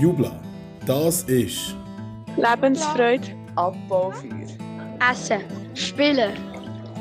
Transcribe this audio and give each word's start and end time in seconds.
Jubla, 0.00 0.32
das 0.86 1.24
ist 1.24 1.76
Lebensfreude, 2.36 3.28
Abbaufeuer, 3.56 4.46
Essen, 5.10 5.42
Spielen, 5.74 6.32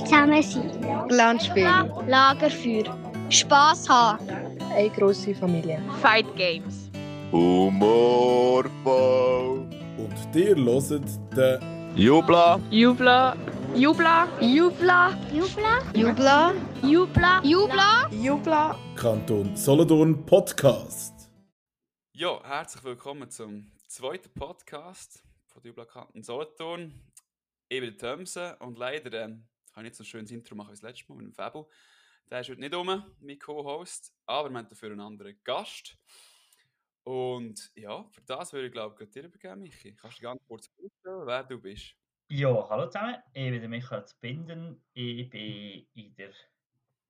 Zusammen 0.04 0.44
sein. 0.44 1.08
Landspielen. 1.10 1.92
Lagerfeuer, 2.08 2.84
Spass 3.30 3.88
haben. 3.88 4.28
Eine 4.76 4.90
grosse 4.90 5.34
Familie. 5.34 5.82
Fight 6.02 6.26
Games. 6.36 6.90
Humorvoll. 7.32 8.70
und 9.98 10.36
dir 10.36 10.56
hört 10.56 10.92
den 11.38 11.96
Jubla. 11.96 12.60
Jubla, 12.70 13.36
Jubla, 13.76 14.28
Jubla, 14.42 15.12
Jubla. 15.32 15.80
Jubla. 15.94 16.54
Jubla, 16.82 17.42
Jubla. 17.44 18.10
Jubla. 18.12 18.76
Kanton 18.96 19.56
Solothurn 19.56 20.26
Podcast. 20.26 21.19
Ja, 22.20 22.44
herzlich 22.44 22.84
willkommen 22.84 23.30
zum 23.30 23.72
zweiten 23.88 24.30
Podcast 24.34 25.24
von 25.48 25.62
der 25.62 25.70
Jubla 25.70 25.86
Kanton 25.86 26.22
Solothurn. 26.22 26.94
Ich 27.70 27.80
bin 27.80 27.98
der 27.98 27.98
Thomsen 27.98 28.56
und 28.56 28.78
leider 28.78 29.24
ähm, 29.24 29.48
kann 29.74 29.86
ich 29.86 29.96
so 29.96 30.04
ein 30.04 30.06
schönes 30.06 30.30
Intro 30.30 30.54
machen 30.54 30.68
wie 30.68 30.74
das 30.74 30.82
letzte 30.82 31.06
Mal 31.08 31.20
mit 31.20 31.28
dem 31.28 31.34
Fabo. 31.34 31.70
Der 32.30 32.42
ist 32.42 32.50
heute 32.50 32.60
nicht 32.60 32.76
um, 32.76 32.88
mein 33.22 33.40
Co-Host, 33.40 34.14
aber 34.26 34.50
wir 34.50 34.58
haben 34.58 34.68
dafür 34.68 34.92
einen 34.92 35.00
anderen 35.00 35.40
Gast. 35.46 35.98
Und 37.06 37.72
ja, 37.76 38.04
für 38.12 38.22
das 38.24 38.52
würde 38.52 38.68
ich 38.68 38.74
glaube 38.74 39.02
ich 39.02 39.10
dir 39.12 39.24
übergeben, 39.24 39.62
Michi. 39.62 39.96
Kannst 39.96 40.18
du 40.18 40.24
ganz 40.24 40.42
kurz 40.46 40.68
vorstellen, 40.68 41.26
wer 41.26 41.44
du 41.46 41.58
bist? 41.58 41.96
Ja, 42.28 42.68
hallo 42.68 42.88
zusammen, 42.88 43.16
ich 43.32 43.50
bin 43.50 43.62
der 43.62 43.70
Michael 43.70 44.04
Zbinden. 44.04 44.84
Ich 44.92 45.30
bin 45.30 45.88
in 45.94 46.14
der 46.16 46.34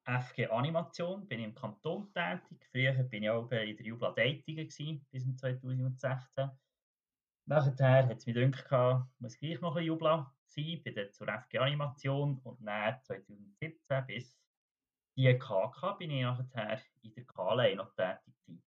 FG 0.09 0.47
Animation, 0.49 1.27
bin 1.27 1.39
im 1.39 1.53
Kanton 1.53 2.11
tätig. 2.13 2.65
Früher 2.71 2.93
bin 3.03 3.23
ich 3.23 3.29
auch 3.29 3.49
in 3.51 3.77
der 3.77 3.85
Jubla 3.85 4.11
gewesen, 4.11 5.05
bis 5.11 5.25
in 5.25 5.37
2016. 5.37 6.49
Nachher 7.45 8.07
hat 8.07 8.17
es 8.17 8.25
mich 8.25 8.35
gedacht, 8.35 9.07
muss 9.19 9.37
gleich 9.37 9.61
noch 9.61 9.75
ein 9.75 9.85
Jubla 9.85 10.33
sein, 10.47 10.81
bin 10.83 10.95
dann 10.95 11.13
zur 11.13 11.27
FG 11.27 11.59
Animation 11.59 12.39
und 12.39 12.65
dann 12.65 13.01
2017 13.03 14.05
bis 14.07 14.39
die 15.17 15.37
KK 15.37 15.97
bin 15.97 16.11
ich 16.11 16.23
nachher 16.23 16.81
in 17.01 17.13
der 17.13 17.25
K-Line 17.25 17.75
noch 17.75 17.93
tätig 17.93 18.33
gewesen. 18.45 18.63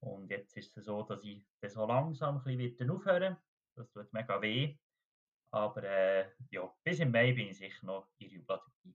Und 0.00 0.30
jetzt 0.30 0.56
ist 0.56 0.76
es 0.76 0.84
so, 0.84 1.02
dass 1.02 1.24
ich 1.24 1.42
dann 1.60 1.70
so 1.70 1.86
langsam 1.86 2.42
ein 2.44 2.58
bisschen 2.58 2.90
aufhören 2.90 3.36
Das 3.76 3.90
tut 3.90 4.12
mega 4.12 4.42
weh. 4.42 4.76
Aber 5.52 5.82
äh, 5.82 6.30
ja, 6.50 6.70
bis 6.84 7.00
im 7.00 7.10
Mai 7.10 7.32
bin 7.32 7.48
ich 7.48 7.58
sicher 7.58 7.86
noch 7.86 8.08
in 8.18 8.28
der 8.28 8.38
Jubla 8.38 8.56
dabei. 8.58 8.94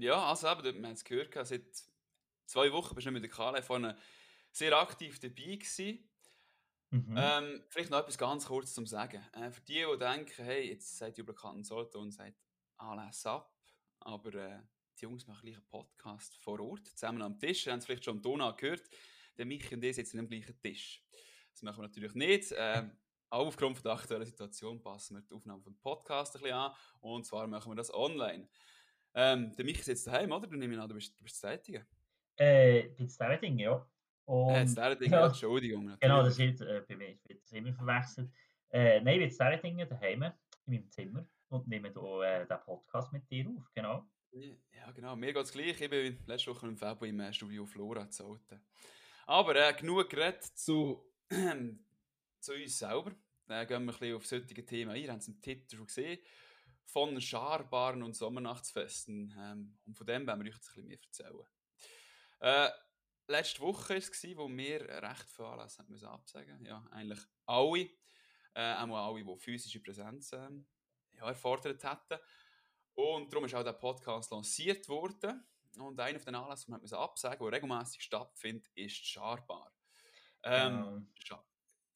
Ja, 0.00 0.30
also 0.30 0.48
eben, 0.48 0.64
wir 0.64 0.88
haben 0.88 0.94
es 0.94 1.04
gehört, 1.04 1.34
seit 1.46 1.62
zwei 2.46 2.72
Wochen 2.72 2.94
bist 2.94 3.06
du 3.06 3.10
mit 3.10 3.22
der 3.22 3.30
Kale 3.30 3.62
vorne 3.62 3.96
sehr 4.50 4.76
aktiv 4.78 5.18
dabei 5.20 5.56
gewesen. 5.56 6.08
Mhm. 6.90 7.14
Ähm, 7.16 7.64
vielleicht 7.68 7.90
noch 7.90 8.00
etwas 8.00 8.18
ganz 8.18 8.46
kurz 8.46 8.74
zum 8.74 8.86
Sagen. 8.86 9.24
Äh, 9.32 9.50
für 9.50 9.60
die, 9.60 9.84
die 9.92 9.98
denken, 9.98 10.44
hey, 10.44 10.70
jetzt 10.70 10.98
seid 10.98 11.18
ihr 11.18 11.24
Kanton 11.26 11.62
Solothurn 11.62 12.04
und 12.04 12.12
sagt 12.12 12.34
alles 12.78 13.24
ab, 13.26 13.54
aber 14.00 14.34
äh, 14.34 14.62
die 14.98 15.02
Jungs 15.02 15.26
machen 15.26 15.42
gleich 15.42 15.56
einen 15.56 15.68
Podcast 15.68 16.34
vor 16.36 16.58
Ort, 16.60 16.86
zusammen 16.88 17.22
am 17.22 17.38
Tisch. 17.38 17.66
Ihr 17.66 17.72
habt 17.72 17.80
es 17.80 17.86
vielleicht 17.86 18.04
schon 18.04 18.16
am 18.16 18.22
Donau 18.22 18.54
gehört. 18.54 18.82
Der 19.38 19.46
Michi 19.46 19.74
und 19.74 19.84
ich 19.84 19.96
sitzen 19.96 20.18
am 20.18 20.28
gleichen 20.28 20.58
Tisch. 20.60 21.04
Das 21.52 21.62
machen 21.62 21.78
wir 21.78 21.88
natürlich 21.88 22.14
nicht. 22.14 22.52
Ähm, 22.56 22.90
auch 23.30 23.46
aufgrund 23.46 23.84
der 23.84 23.92
aktuellen 23.92 24.26
Situation 24.26 24.80
passen 24.80 25.16
wir 25.16 25.22
die 25.22 25.34
Aufnahme 25.34 25.62
vom 25.62 25.78
Podcast 25.78 26.34
ein 26.34 26.42
bisschen 26.42 26.56
an. 26.56 26.74
Und 27.00 27.24
zwar 27.24 27.46
machen 27.46 27.70
wir 27.70 27.76
das 27.76 27.94
online. 27.94 28.48
Ähm, 29.14 29.54
der 29.56 29.64
Michi 29.64 29.82
sitzt 29.82 30.06
daheim, 30.06 30.30
oder? 30.32 30.46
Du 30.46 30.56
nimmst 30.56 30.78
an, 30.78 30.88
du 30.88 30.94
bist, 30.94 31.18
du 31.18 31.24
bist 31.24 31.40
tätigen. 31.40 31.84
Äh, 32.36 32.90
den 32.90 33.08
Ding, 33.40 33.58
ja. 33.58 33.86
Und, 34.24 34.78
Äh, 34.78 34.96
Ding, 34.96 35.10
ja, 35.12 35.26
Entschuldigung. 35.26 35.84
Natürlich. 35.84 36.00
Genau, 36.00 36.22
das 36.22 36.38
ist 36.38 36.60
äh, 36.60 36.82
bei 36.88 36.96
mir 36.96 37.18
wird 37.24 37.42
das 37.42 37.52
immer 37.52 37.74
verwechselt. 37.74 38.30
Äh, 38.70 39.00
nein, 39.00 39.20
ich 39.22 39.36
bin 39.36 39.60
Ding 39.62 39.88
daheim 39.88 40.22
in 40.22 40.32
meinem 40.66 40.90
Zimmer 40.90 41.26
und 41.48 41.66
nehme 41.66 41.92
hier 41.92 42.22
äh, 42.22 42.46
den 42.46 42.58
Podcast 42.64 43.12
mit 43.12 43.28
dir 43.30 43.48
auf, 43.48 43.70
genau. 43.74 44.06
Ja, 44.32 44.90
genau. 44.92 45.16
Mir 45.16 45.32
geht 45.32 45.42
es 45.42 45.52
gleich. 45.52 45.80
Ich 45.80 45.90
bin 45.90 46.18
letzte 46.26 46.50
Woche 46.52 46.68
im 46.68 46.76
Februar 46.76 47.08
im 47.08 47.18
äh, 47.20 47.32
Studio 47.32 47.66
Flora 47.66 48.08
zu 48.08 48.30
Alten. 48.30 48.60
Aber 49.26 49.56
äh, 49.56 49.72
genug 49.74 50.08
geredet 50.08 50.44
zu, 50.44 51.04
zu 52.40 52.52
uns 52.54 52.78
selber. 52.78 53.12
Dann 53.46 53.66
gehen 53.66 53.84
wir 53.84 53.92
ein 53.92 53.98
bisschen 53.98 54.16
auf 54.16 54.26
solche 54.26 54.64
Themen 54.64 54.92
ein. 54.92 55.02
Ihr 55.02 55.10
habt 55.10 55.22
es 55.22 55.28
im 55.28 55.40
Titel 55.40 55.76
schon 55.76 55.86
gesehen. 55.86 56.18
Von 56.92 57.20
Scharbaren 57.20 58.02
und 58.02 58.14
Sommernachtsfesten. 58.14 59.34
Ähm, 59.38 59.78
und 59.86 59.96
von 59.96 60.06
dem 60.06 60.26
werden 60.26 60.42
wir 60.42 60.50
euch 60.50 60.56
jetzt 60.56 60.70
ein 60.70 60.74
bisschen 60.74 60.88
mehr 60.88 60.98
erzählen. 61.02 61.46
Äh, 62.40 62.70
letzte 63.28 63.60
Woche 63.60 63.90
war 63.90 63.96
es, 63.96 64.36
wo 64.36 64.48
wir 64.48 64.80
recht 64.80 65.30
viel 65.30 65.44
Anlass 65.44 65.78
haben 65.78 65.88
müssen 65.88 66.06
absagen 66.06 66.64
Ja, 66.64 66.84
eigentlich 66.90 67.20
alle. 67.46 67.90
Äh, 68.54 68.74
auch 68.74 69.14
alle, 69.14 69.24
die 69.24 69.38
physische 69.38 69.80
Präsenz 69.80 70.32
ähm, 70.32 70.66
ja, 71.12 71.28
erfordert 71.28 71.82
hätten. 71.84 72.20
Und 72.94 73.32
darum 73.32 73.44
ist 73.44 73.54
auch 73.54 73.62
der 73.62 73.72
Podcast 73.74 74.30
lanciert 74.32 74.88
worden. 74.88 75.46
Und 75.78 76.00
einer 76.00 76.18
von 76.18 76.32
den 76.32 76.42
Anlässen, 76.42 76.74
die 76.74 76.90
wir 76.90 76.98
absagen 76.98 77.44
der 77.46 77.52
regelmäßig 77.52 78.02
stattfindet, 78.02 78.66
ist 78.74 78.98
die 79.00 79.06
Scharbar. 79.06 79.72
Ähm, 80.42 81.08
Genau. 81.14 81.44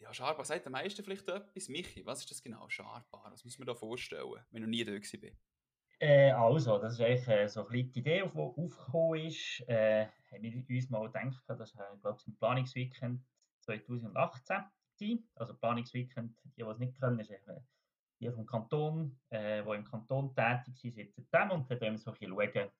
Ja, 0.04 0.12
Scharbar 0.12 0.44
sagt 0.44 0.66
der 0.66 0.70
meisten 0.70 1.02
vielleicht 1.02 1.26
etwas. 1.30 1.68
Michi, 1.70 2.04
was 2.04 2.20
ist 2.20 2.30
das 2.30 2.42
genau, 2.42 2.68
Scharbar? 2.68 3.30
Was 3.30 3.42
muss 3.42 3.58
man 3.58 3.66
da 3.66 3.74
vorstellen, 3.74 4.34
wenn 4.50 4.62
ich 4.62 4.68
noch 4.68 4.68
nie 4.68 4.84
da 4.84 4.92
war? 4.92 5.30
Äh, 5.98 6.30
also, 6.32 6.78
das 6.78 6.94
ist 6.94 7.00
eigentlich 7.00 7.28
äh, 7.28 7.48
so 7.48 7.60
ein 7.64 7.68
bisschen 7.68 7.92
die 7.92 7.98
Idee, 8.00 8.22
die 8.22 8.38
aufgekommen 8.38 9.24
ist. 9.24 9.66
Äh, 9.66 10.08
haben 10.30 10.42
wir 10.42 10.76
uns 10.76 10.90
mal 10.90 11.06
gedacht, 11.06 11.42
das 11.46 11.74
war, 11.74 11.90
äh, 11.90 11.96
glaube 11.96 12.18
ich, 12.20 12.26
im 12.26 12.36
Planungsweekend 12.36 13.24
2018 13.60 14.64
gewesen. 14.98 15.26
Also 15.36 15.54
Planungsweekend, 15.54 16.36
die, 16.44 16.50
die 16.54 16.62
es 16.62 16.78
nicht 16.78 17.00
können, 17.00 17.18
ist 17.20 17.30
eigentlich, 17.30 17.56
äh, 17.56 17.60
die 18.20 18.30
vom 18.30 18.44
Kanton, 18.44 19.18
äh, 19.30 19.62
die 19.62 19.70
im 19.70 19.84
Kanton 19.84 20.34
tätig 20.34 20.76
sind, 20.76 20.92
sitzen 20.92 21.24
zusammen 21.24 21.52
und 21.52 21.70
dann 21.70 21.96
so 21.96 22.10
ein 22.10 22.18
bisschen, 22.18 22.34
schauen, 22.34 22.70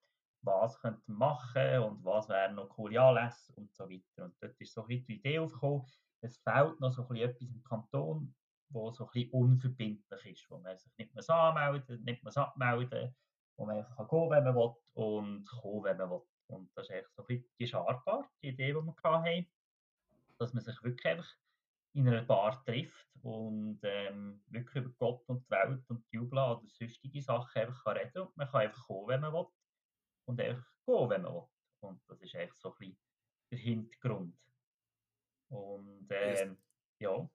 was 0.43 0.79
könnte 0.79 1.03
man 1.07 1.17
machen 1.17 1.79
und 1.79 2.05
was 2.05 2.29
wären 2.29 2.57
noch 2.57 2.69
coole 2.69 3.01
Anlässe 3.01 3.55
und 3.55 3.73
so 3.73 3.89
weiter. 3.89 4.27
Und 4.27 4.35
dort 4.43 4.61
ist 4.61 4.75
so 4.75 4.83
ein 4.83 4.89
bisschen 4.89 5.07
die 5.07 5.15
Idee 5.15 5.39
aufgekommen, 5.39 5.87
es 6.25 6.39
fehlt 6.39 6.81
noch 6.81 6.93
so 6.93 7.03
ein 7.03 7.09
bisschen 7.09 7.31
etwas 7.31 7.51
im 7.51 7.63
Kanton, 7.65 8.35
wo 8.71 8.91
so 8.91 9.05
ein 9.05 9.11
bisschen 9.13 9.31
unverbindlich 9.33 10.27
ist, 10.27 10.51
wo 10.51 10.59
man 10.59 10.79
sich 10.79 10.93
nicht 10.97 11.15
mehr 11.15 11.31
anmelden, 11.31 12.03
nicht 12.03 12.23
mehr 12.23 12.37
abmelden, 12.37 13.15
wo 13.57 13.67
man 13.67 13.77
einfach 13.77 13.97
kann 13.97 14.09
gehen 14.09 14.31
wenn 14.31 14.45
man 14.45 14.55
will 14.55 14.75
und 14.95 15.45
kommen, 15.47 15.85
wenn 15.85 15.97
man 15.99 16.11
will. 16.11 16.23
Und 16.49 16.71
das 16.75 16.89
ist 16.89 16.95
eigentlich 16.95 17.09
so 17.15 17.23
ein 17.23 17.27
bisschen 17.27 17.51
die 17.59 17.67
Scharbar, 17.67 18.31
die 18.43 18.49
Idee, 18.49 18.73
die 18.73 18.75
wir 18.75 18.95
hatten, 19.03 19.47
dass 20.39 20.53
man 20.53 20.63
sich 20.63 20.83
wirklich 20.83 21.07
einfach 21.07 21.31
in 21.95 22.09
einer 22.09 22.23
Bar 22.23 22.65
trifft 22.65 23.09
und 23.23 23.79
ähm, 23.85 24.43
wirklich 24.49 24.85
über 24.85 24.95
Gott 24.99 25.29
und 25.29 25.47
die 25.47 25.51
Welt 25.51 25.89
und 25.89 26.05
die 26.11 26.17
Jubel 26.17 26.39
oder 26.39 26.63
sonstige 26.67 27.23
Sachen 27.23 27.63
einfach 27.63 27.85
kann 27.85 27.97
reden 27.97 28.23
und 28.23 28.37
man 28.37 28.49
kann 28.49 28.63
einfach 28.63 28.87
kommen, 28.87 29.09
wenn 29.09 29.21
man 29.21 29.33
will 29.33 29.47
und 30.27 30.41
einfach 30.41 30.67
gehen, 30.87 31.11
wenn 31.11 31.23
man 31.23 31.35
will. 31.35 31.49
Und 31.81 32.01
das 32.09 32.21
ist 32.21 32.35
eigentlich 32.35 32.59
so 32.59 32.73
ein 32.73 32.79
bisschen 32.79 32.99
der 33.53 33.59
Hintergrund. 33.59 34.37
Und 35.55 36.07
Yes. 36.11 36.41
ähm, 36.41 36.57
ja, 36.99 37.29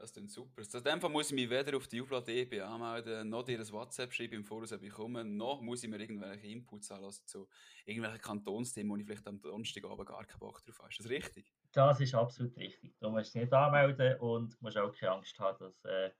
Das 0.00 0.12
ist 0.12 0.30
super. 0.30 0.62
Also 0.62 0.78
in 0.78 0.84
dem 0.84 1.00
Fall 1.00 1.10
muss 1.10 1.26
ich 1.26 1.34
mich 1.34 1.50
weder 1.50 1.76
auf 1.76 1.86
die 1.86 1.96
Jubla 1.96 2.22
DB 2.22 2.62
anmelden, 2.62 3.28
noch 3.28 3.42
dir 3.42 3.58
ein 3.58 3.70
WhatsApp 3.70 4.14
schreiben 4.14 4.36
im 4.36 4.44
Voraus 4.44 4.70
bekommen, 4.70 5.36
noch 5.36 5.60
muss 5.60 5.82
ich 5.82 5.90
mir 5.90 6.00
irgendwelche 6.00 6.46
Inputs 6.46 6.90
anlassen 6.90 7.26
zu 7.26 7.48
irgendwelchen 7.84 8.22
Kantonsthemen, 8.22 8.90
wo 8.90 8.96
ich 8.96 9.04
vielleicht 9.04 9.26
am 9.26 9.42
Donnerstagabend 9.42 10.08
gar 10.08 10.24
keinen 10.24 10.38
Bock 10.38 10.64
drauf 10.64 10.78
habe. 10.78 10.88
Ist 10.88 11.00
das 11.00 11.10
richtig? 11.10 11.52
Das 11.72 12.00
ist 12.00 12.14
absolut 12.14 12.56
richtig. 12.56 12.98
Du 12.98 13.10
musst 13.10 13.34
dich 13.34 13.42
nicht 13.42 13.52
anmelden 13.52 14.18
und 14.20 14.60
musst 14.62 14.78
auch 14.78 14.90
keine 14.90 15.12
Angst 15.12 15.38
haben, 15.38 15.58
dass 15.58 15.84
äh, 15.84 16.10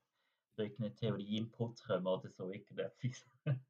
irgendeine 0.56 0.94
Theorie-Inputs 0.94 1.84
kommen 1.84 2.06
oder 2.06 2.28
so 2.28 2.53
irgendetwas. 2.53 3.25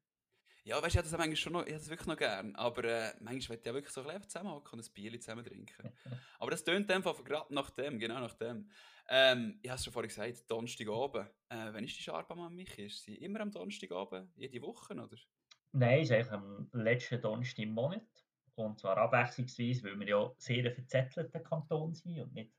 Ja, 0.63 0.75
weißt 0.75 0.83
du, 0.83 0.87
ich 0.89 0.95
hätte 0.95 1.09
das 1.09 1.17
manchmal 1.17 1.35
schon 1.35 1.53
noch, 1.53 1.61
ich 1.61 1.69
hätte 1.69 1.79
das 1.79 1.89
wirklich 1.89 2.07
noch 2.07 2.17
gern, 2.17 2.55
aber 2.55 2.83
äh, 2.83 3.13
manchmal 3.19 3.33
möchte 3.33 3.53
ich 3.55 3.65
ja 3.65 3.73
wirklich 3.73 3.93
so 3.93 4.01
ein 4.01 4.07
bisschen 4.07 4.29
zusammenhocken 4.29 4.79
und 4.79 4.85
ein 4.85 4.93
Bier 4.93 5.19
zusammen 5.19 5.43
trinken. 5.43 5.91
aber 6.39 6.51
das 6.51 6.63
tönt 6.63 6.91
einfach 6.91 7.23
gerade 7.23 7.53
nach 7.53 7.71
dem, 7.71 7.97
genau 7.97 8.19
nach 8.19 8.35
dem. 8.35 8.69
Ähm, 9.09 9.59
ich 9.63 9.69
habe 9.69 9.77
es 9.77 9.83
schon 9.83 9.93
vorhin 9.93 10.09
gesagt, 10.09 10.49
Donnerstagabend. 10.51 11.31
Äh, 11.49 11.73
wenn 11.73 11.83
ist 11.83 11.97
die 11.97 12.03
Scharba 12.03 12.35
an 12.35 12.55
mich? 12.55 12.77
Ist 12.77 13.03
sie 13.03 13.15
immer 13.15 13.39
am 13.39 13.51
Donnerstagabend, 13.51 14.31
jede 14.35 14.61
Woche, 14.61 14.93
oder? 14.93 15.17
Nein, 15.71 16.01
ist 16.01 16.11
eigentlich 16.11 16.31
am 16.31 16.69
letzten 16.73 17.21
Donnerstag 17.21 17.63
im 17.63 17.73
Monat. 17.73 18.03
Und 18.55 18.79
zwar 18.79 18.97
abwechslungsweise, 18.97 19.83
weil 19.83 19.99
wir 19.99 20.07
ja 20.07 20.31
sehr 20.37 20.63
ein 20.65 20.75
verzettelter 20.75 21.39
Kanton 21.39 21.95
sind 21.95 22.19
und 22.19 22.33
nicht, 22.33 22.51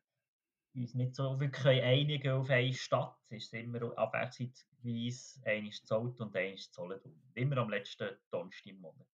uns 0.74 0.94
nicht 0.94 1.14
so 1.14 1.38
wirklich 1.38 1.82
einigen 1.82 2.32
auf 2.32 2.50
eine 2.50 2.72
Stadt. 2.72 3.16
Es 3.28 3.44
ist 3.44 3.54
immer 3.54 3.96
abwechslungsweise 3.96 5.40
eine 5.44 5.69
ist 5.69 5.86
Zolt 5.86 6.20
und 6.20 6.34
eine 6.34 6.54
ist 6.54 6.72
Solothurn. 6.74 7.20
Immer 7.34 7.58
am 7.58 7.70
letzten 7.70 8.08
Donnerstag 8.30 8.66
im 8.66 8.80
Monat. 8.80 9.06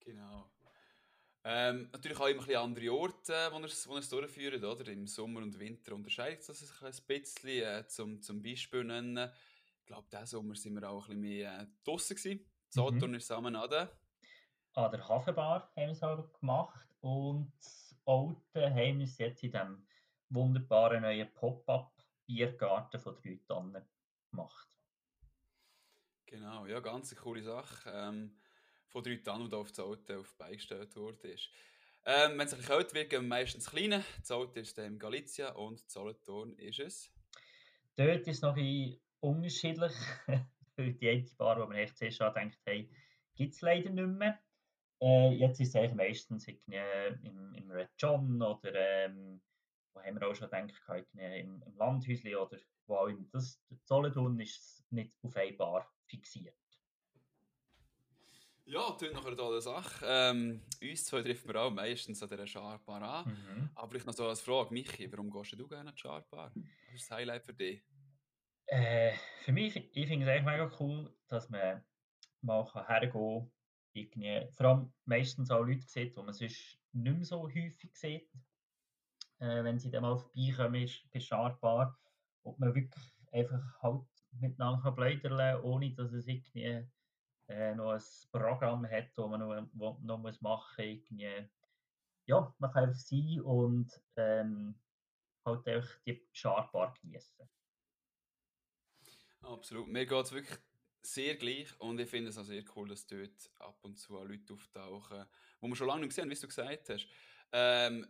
Genau. 0.00 0.50
Ähm, 1.42 1.88
natürlich 1.92 2.18
auch 2.18 2.26
immer 2.26 2.40
ein 2.40 2.46
bisschen 2.46 2.62
andere 2.62 2.92
Orte, 2.92 3.32
äh, 3.32 3.52
wo 3.52 3.58
ihr 3.58 3.64
es 3.64 3.88
wo 3.88 3.94
ihr 3.94 4.00
es 4.00 4.08
durchführt, 4.10 4.62
oder? 4.62 4.86
Im 4.88 5.06
Sommer 5.06 5.40
und 5.40 5.58
Winter 5.58 5.94
unterscheidet 5.94 6.46
das 6.46 6.58
sich 6.58 6.82
ein 6.82 7.06
bisschen. 7.06 7.62
Äh, 7.62 7.86
zum, 7.86 8.20
zum 8.20 8.42
Beispiel 8.42 8.84
nennen, 8.84 9.30
ich 9.80 9.86
glaube, 9.86 10.08
diesen 10.12 10.26
Sommer 10.26 10.54
sind 10.54 10.74
wir 10.74 10.88
auch 10.88 11.08
ein 11.08 11.20
bisschen 11.20 11.20
mehr 11.20 11.60
äh, 11.62 11.66
draussen 11.82 12.16
gewesen. 12.16 12.44
Solothurn 12.68 13.14
ist 13.14 13.26
zusammen 13.26 13.56
an 13.56 13.70
der 13.70 13.90
An 14.74 14.90
der 14.90 15.08
Hafenbar 15.08 15.72
haben 15.74 15.74
wir 15.76 15.90
es 15.90 16.02
auch 16.02 16.30
gemacht. 16.38 16.86
und 17.00 17.52
das 18.10 18.56
alte 18.56 18.74
haben 18.74 18.98
wir 18.98 19.04
es 19.04 19.18
jetzt 19.18 19.42
in 19.44 19.52
diesem 19.52 19.86
wunderbaren 20.28 21.02
neuen 21.02 21.32
Pop-up-Biergarten 21.32 23.00
von 23.00 23.16
drei 23.16 23.38
Tonnen 23.46 23.84
gemacht. 24.30 24.68
Genau, 26.26 26.66
ja, 26.66 26.80
ganz 26.80 27.12
eine 27.12 27.20
coole 27.20 27.42
Sache. 27.42 27.90
Ähm, 27.92 28.36
von 28.88 29.02
drei 29.02 29.16
Tannen, 29.16 29.48
die 29.48 29.56
auf 29.56 29.70
das 29.70 29.80
Auto 29.80 30.20
auf 30.20 30.34
beigestellt 30.36 30.94
wurde. 30.96 31.36
Ähm, 32.04 32.38
wenn 32.38 32.46
es 32.46 32.52
ein 32.52 32.58
bisschen 32.58 32.64
kalt 32.64 32.94
wird, 32.94 33.10
gehen 33.10 33.22
wir 33.22 33.28
meistens 33.28 33.70
kleine. 33.70 34.04
Das 34.18 34.30
Auto 34.30 34.58
ist 34.58 34.78
in 34.78 34.98
Galizia 34.98 35.50
und 35.52 35.88
Solothurn 35.90 36.56
ist 36.58 36.80
es. 36.80 37.12
Dort 37.96 38.20
ist 38.20 38.28
es 38.28 38.42
noch 38.42 38.56
ein 38.56 38.96
unterschiedlich. 39.20 39.92
Für 40.74 40.90
die 40.92 41.08
eine 41.08 41.26
Bar, 41.36 41.56
die 41.56 41.68
man 41.68 41.76
echt 41.76 41.98
zuerst 41.98 42.22
andenkt, 42.22 42.58
hey, 42.64 42.90
gibt 43.34 43.54
es 43.54 43.60
leider 43.60 43.90
nicht 43.90 44.06
mehr. 44.06 44.40
Äh, 45.00 45.30
jetzt 45.34 45.60
ist 45.60 45.68
es 45.68 45.76
eigentlich 45.76 45.94
meistens 45.94 46.46
irgendwie 46.46 46.78
im, 47.22 47.54
im 47.54 47.70
Red 47.70 47.90
John 47.98 48.40
oder 48.42 48.74
ähm, 48.74 49.40
wo 49.94 50.00
haben 50.02 50.20
wir 50.20 50.28
auch 50.28 50.34
schon 50.34 50.50
gedacht, 50.50 51.06
im, 51.14 51.62
im 51.62 51.76
Landhäusli 51.76 52.36
oder 52.36 52.58
wo 52.86 52.96
auch 52.96 53.06
immer. 53.06 53.24
Das, 53.32 53.62
Solothurn 53.84 54.38
ist 54.40 54.84
nicht 54.90 55.16
auf 55.22 55.36
eine 55.36 55.52
Bar 55.52 55.90
fixiert. 56.06 56.54
Ja, 58.66 58.92
tut 58.92 59.12
noch 59.12 59.26
eine 59.26 59.34
tolle 59.34 59.60
Sache. 59.60 60.04
Ähm, 60.06 60.62
uns 60.80 61.04
zwei 61.04 61.22
treffen 61.22 61.48
wir 61.48 61.60
auch 61.60 61.72
meistens 61.72 62.22
an 62.22 62.28
dieser 62.28 62.46
Scharbar 62.46 63.02
an. 63.02 63.26
Mhm. 63.26 63.70
Aber 63.74 63.88
vielleicht 63.88 64.06
noch 64.06 64.14
so 64.14 64.28
als 64.28 64.42
Frage, 64.42 64.72
Michi, 64.72 65.10
warum 65.10 65.28
gehst 65.28 65.58
du 65.58 65.66
gerne 65.66 65.88
an 65.88 65.94
die 65.96 66.00
Scharbar? 66.00 66.52
Was 66.54 66.94
ist 66.94 67.10
das 67.10 67.18
Highlight 67.18 67.44
für 67.44 67.54
dich? 67.54 67.82
Äh, 68.66 69.12
für 69.42 69.50
mich, 69.50 69.74
ich 69.74 70.06
finde 70.06 70.24
es 70.24 70.30
eigentlich 70.30 70.44
mega 70.44 70.70
cool, 70.78 71.12
dass 71.26 71.50
man 71.50 71.82
mal 72.42 72.64
hergehen 72.86 73.12
kann. 73.12 73.50
Vor 74.52 74.66
allem 74.66 74.92
meistens 75.04 75.50
auch 75.50 75.62
Leute 75.62 75.86
sieht, 75.86 76.16
die 76.16 76.22
man 76.22 76.32
sonst 76.32 76.78
nicht 76.92 77.16
mehr 77.16 77.24
so 77.24 77.42
häufig 77.48 77.94
sieht, 77.94 78.30
äh, 79.38 79.64
wenn 79.64 79.78
sie 79.78 79.90
dann 79.90 80.02
mal 80.02 80.16
vorbeikommen 80.16 80.88
bei 81.12 81.20
Scharbar. 81.20 81.98
Und 82.42 82.58
man 82.58 82.74
wirklich 82.74 83.04
einfach 83.32 83.82
halt 83.82 84.06
miteinander 84.32 84.92
plaudern 84.92 85.62
ohne 85.62 85.92
dass 85.94 86.12
es 86.12 86.26
irgendwie 86.26 86.86
äh, 87.48 87.74
noch 87.74 87.92
ein 87.92 88.02
Programm 88.32 88.88
hat, 88.88 89.10
das 89.14 89.28
man 89.28 89.40
noch, 89.40 89.68
wo, 89.72 89.98
noch 90.02 90.18
muss 90.18 90.40
machen 90.40 91.02
muss. 91.10 91.48
Ja, 92.26 92.54
man 92.58 92.72
kann 92.72 92.84
einfach 92.84 93.00
sein 93.00 93.40
und 93.40 94.00
ähm, 94.16 94.74
halt 95.44 95.66
einfach 95.66 95.98
die 96.06 96.26
Scharbar 96.32 96.94
genießen. 97.02 97.48
Absolut. 99.42 99.88
Mir 99.88 100.06
geht 100.06 100.24
es 100.24 100.32
wirklich 100.32 100.58
sehr 101.02 101.36
gleich 101.36 101.68
und 101.80 101.98
ich 102.00 102.08
finde 102.08 102.30
es 102.30 102.38
auch 102.38 102.44
sehr 102.44 102.64
cool, 102.76 102.88
dass 102.88 103.06
dort 103.06 103.50
ab 103.58 103.78
und 103.82 103.98
zu 103.98 104.18
auch 104.18 104.24
Leute 104.24 104.52
auftauchen, 104.52 105.24
die 105.62 105.66
wir 105.68 105.76
schon 105.76 105.86
lange 105.86 106.00
nicht 106.00 106.10
gesehen 106.10 106.30
wie 106.30 106.34
du 106.34 106.46
gesagt 106.46 106.88
hast. 106.88 107.08
Ähm, 107.52 108.06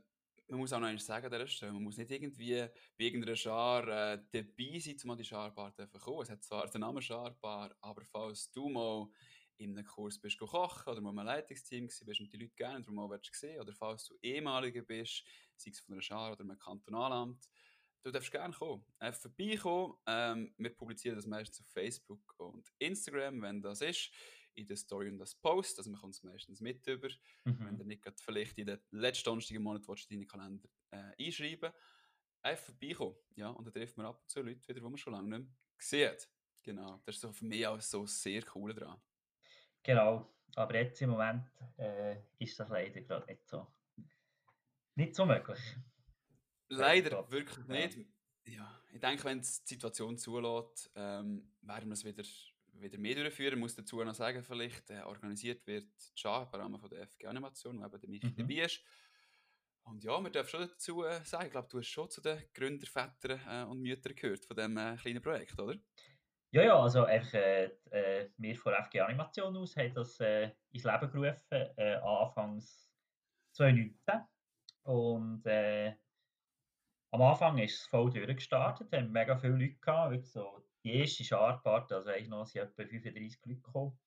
man 0.48 0.60
muss 0.60 0.72
auch 0.72 0.81
noch 0.81 0.88
eins 0.88 1.06
sagen 1.06 1.31
dieser 1.31 1.46
Stelle, 1.46 1.72
man 1.72 1.84
muss 1.84 1.96
nicht 1.96 2.10
irgendwie 2.10 2.56
bei 2.98 3.04
irgendeiner 3.04 3.37
Schar 3.37 3.87
äh, 3.87 4.19
dabei 4.32 4.78
sein, 4.81 4.96
um 5.04 5.10
an 5.10 5.19
die 5.19 5.25
Scharbar 5.25 5.72
zu 5.75 5.87
kommen. 5.87 6.22
Es 6.22 6.31
hat 6.31 6.42
zwar 6.42 6.69
den 6.69 6.81
Namen 6.81 7.00
Scharbar, 7.00 7.75
aber 7.81 8.04
falls 8.04 8.50
du 8.50 8.69
mal 8.69 9.08
in 9.58 9.76
einem 9.76 9.86
Kurs 9.86 10.19
bist 10.19 10.38
kochen 10.38 10.90
oder 10.90 11.00
mal 11.00 11.10
im 11.10 11.26
Leitungsteam 11.26 11.86
bist 11.86 12.20
und 12.20 12.32
die 12.32 12.38
Leute 12.38 12.54
gerne 12.56 12.81
darum 12.81 12.96
mal 12.96 13.20
sehen 13.31 13.60
oder 13.60 13.72
falls 13.75 14.06
du 14.06 14.16
ehemaliger 14.22 14.82
bist, 14.82 15.22
sei 15.56 15.70
es 15.70 15.81
von 15.81 15.94
einer 15.94 16.02
Schar 16.02 16.32
oder 16.32 16.40
einem 16.40 16.58
Kantonalamt, 16.58 17.46
du 18.02 18.11
darfst 18.11 18.31
gerne 18.31 18.55
kommen. 18.55 18.85
Einfach 18.99 19.23
vorbeikommen. 19.23 19.94
Ähm, 20.06 20.55
wir 20.56 20.75
publizieren 20.76 21.17
das 21.17 21.26
meistens 21.26 21.61
auf 21.61 21.73
Facebook 21.73 22.35
und 22.38 22.73
Instagram, 22.79 23.43
wenn 23.43 23.62
das 23.62 23.81
ist, 23.81 24.11
in 24.55 24.67
der 24.67 24.76
Story 24.76 25.08
und 25.08 25.19
das 25.19 25.35
Post. 25.35 25.79
Also 25.79 25.91
man 25.91 26.00
kommt 26.00 26.14
es 26.14 26.23
meistens 26.23 26.61
mit 26.61 26.87
über. 26.87 27.08
Mhm. 27.44 27.67
Wenn 27.67 27.79
du 27.79 27.85
nicht 27.85 28.05
vielleicht 28.20 28.58
in 28.58 28.67
den 28.67 28.81
letzten 28.91 29.25
Donnerstag 29.25 29.58
Monat 29.58 29.87
willst, 29.87 30.11
deinen 30.11 30.26
Kalender 30.26 30.69
äh, 30.91 31.26
einschreiben 31.26 31.73
einfach 32.43 32.64
vorbeikommen. 32.64 33.17
Ja, 33.37 33.49
und 33.50 33.64
dann 33.64 33.75
trifft 33.75 33.97
man 33.97 34.06
ab 34.06 34.20
und 34.20 34.31
zu 34.31 34.43
Leute 34.43 34.67
wieder, 34.69 34.81
die 34.81 34.81
man 34.81 34.96
schon 34.96 35.12
lange 35.12 35.38
nicht 35.38 35.93
mehr 35.93 36.11
hat. 36.11 36.29
Genau, 36.62 37.00
das 37.05 37.17
ist 37.17 37.20
so 37.23 37.32
für 37.32 37.44
mich 37.44 37.67
auch 37.67 37.81
so 37.81 38.06
sehr 38.06 38.43
cool 38.55 38.75
dran. 38.75 39.00
Genau, 39.82 40.35
aber 40.56 40.75
jetzt 40.75 41.00
im 41.00 41.11
Moment 41.11 41.50
äh, 41.79 42.17
ist 42.38 42.58
das 42.61 42.69
leider 42.69 43.00
gerade 43.00 43.26
nicht 43.26 43.49
so, 43.49 43.67
nicht 44.94 45.14
so 45.14 45.25
möglich. 45.25 45.58
Leider, 46.70 47.31
wirklich 47.31 47.67
nicht. 47.67 47.99
Ja, 48.46 48.81
ich 48.93 49.00
denke, 49.00 49.25
wenn 49.25 49.40
die 49.40 49.46
Situation 49.46 50.17
zulässt, 50.17 50.90
ähm, 50.94 51.52
werden 51.62 51.88
wir 51.88 51.93
es 51.93 52.05
wieder, 52.05 52.22
wieder 52.75 52.99
mehr 52.99 53.14
durchführen. 53.17 53.55
Ich 53.55 53.61
muss 53.61 53.75
dazu 53.75 54.02
noch 54.02 54.14
sagen, 54.14 54.43
vielleicht 54.43 54.90
äh, 54.90 55.02
organisiert 55.02 55.67
wird 55.67 55.84
die 55.84 56.20
Schar 56.20 56.49
im 56.52 56.61
Rahmen 56.61 56.81
von 56.81 56.88
der 56.88 57.06
FG 57.06 57.26
Animation, 57.26 57.81
wo 57.81 57.84
eben 57.84 58.00
der 58.00 58.08
Michi 58.08 58.26
mhm. 58.28 58.37
dabei 58.37 58.64
ist. 58.64 58.82
Und 59.82 60.05
ja, 60.05 60.20
wir 60.20 60.31
dürfen 60.31 60.49
schon 60.49 60.69
dazu 60.69 61.05
äh, 61.05 61.25
sagen, 61.25 61.46
ich 61.46 61.52
glaube, 61.52 61.69
du 61.69 61.78
hast 61.78 61.88
schon 61.88 62.08
zu 62.08 62.20
den 62.20 62.43
Gründervätern 62.55 63.40
äh, 63.49 63.64
und 63.64 63.81
Müttern 63.81 64.14
gehört 64.14 64.44
von 64.44 64.56
diesem 64.56 64.76
äh, 64.76 64.96
kleinen 64.96 65.22
Projekt, 65.22 65.58
oder? 65.58 65.76
Ja, 66.52 66.62
ja, 66.62 66.81
also 66.81 67.05
einfach, 67.05 67.34
äh, 67.34 67.70
äh, 67.90 68.31
wir 68.37 68.56
von 68.56 68.75
FG 68.75 69.00
Animation 69.00 69.56
aus 69.56 69.76
haben 69.76 69.94
das 69.94 70.19
äh, 70.20 70.50
ins 70.70 70.84
Leben 70.84 71.11
gerufen, 71.11 71.69
äh, 71.76 71.94
Anfangs 71.96 72.90
2019. 73.52 74.20
Und 74.82 75.46
äh, 75.46 75.94
am 77.12 77.22
Anfang 77.22 77.58
ist 77.58 77.80
es 77.80 77.86
voll 77.86 78.10
durchgestartet, 78.10 78.92
haben 78.92 79.10
mega 79.10 79.36
viele 79.36 79.54
Leute 79.54 79.78
gehabt, 79.80 80.26
so 80.26 80.64
die 80.84 80.94
erste 80.94 81.24
Scharpart, 81.24 81.92
also 81.92 82.10
eigentlich 82.10 82.28
noch, 82.28 82.46
sind 82.46 82.62
etwa 82.62 82.84
35 82.84 83.40
Leute 83.44 83.60
gekommen. 83.60 83.98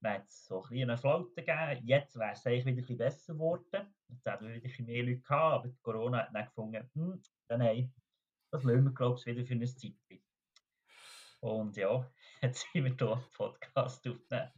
Dann 0.00 0.14
hat 0.14 0.28
es 0.28 0.46
so 0.46 0.62
ein 0.64 0.82
eine 0.82 0.98
Flaute 0.98 1.32
gegeben, 1.34 1.86
jetzt 1.86 2.16
wäre 2.18 2.32
es 2.32 2.46
eigentlich 2.46 2.66
wieder 2.66 2.72
ein 2.72 2.76
bisschen 2.76 2.98
besser 2.98 3.32
geworden. 3.34 3.94
Jetzt 4.08 4.26
haben 4.26 4.46
wir 4.46 4.54
wieder 4.54 4.58
ein 4.58 4.62
bisschen 4.62 4.86
mehr 4.86 5.02
Leute 5.02 5.20
gehabt, 5.20 5.64
aber 5.64 5.74
Corona 5.82 6.18
hat 6.18 6.34
dann 6.34 6.44
gefunden, 6.44 6.90
hm, 6.94 7.22
dann 7.48 7.60
nein, 7.60 7.94
das 8.50 8.64
lassen 8.64 8.84
wir, 8.84 8.92
glaube 8.92 9.18
ich, 9.18 9.26
wieder 9.26 9.46
für 9.46 9.54
eine 9.54 9.66
Zeit. 9.66 9.92
Und 11.40 11.76
ja, 11.76 12.10
jetzt 12.42 12.66
sind 12.72 12.84
wir 12.84 12.94
hier 12.94 13.12
einen 13.12 13.30
Podcast 13.32 14.06
aufnehmen. 14.06 14.52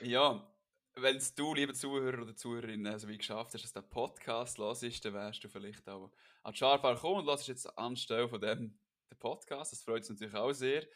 Ja, 0.00 0.57
wenn 1.02 1.22
du, 1.36 1.54
liebe 1.54 1.74
Zuhörer 1.74 2.22
oder 2.22 2.36
Zuhörerin, 2.36 2.86
also 2.86 3.08
wie 3.08 3.18
geschafft 3.18 3.54
hast, 3.54 3.64
dass 3.64 3.72
der 3.72 3.82
Podcast 3.82 4.58
los 4.58 4.82
ist, 4.82 5.04
dann 5.04 5.14
wärst 5.14 5.42
du 5.44 5.48
vielleicht 5.48 5.88
auch 5.88 6.12
an 6.42 6.52
die 6.52 6.58
Scharfall 6.58 6.94
gekommen 6.94 7.20
und 7.20 7.26
lass 7.26 7.46
jetzt 7.46 7.66
anstelle 7.78 8.28
von 8.28 8.40
dem 8.40 8.78
den 9.10 9.18
Podcast. 9.18 9.72
Das 9.72 9.82
freut 9.82 9.98
uns 9.98 10.10
natürlich 10.10 10.34
auch 10.34 10.52
sehr. 10.52 10.86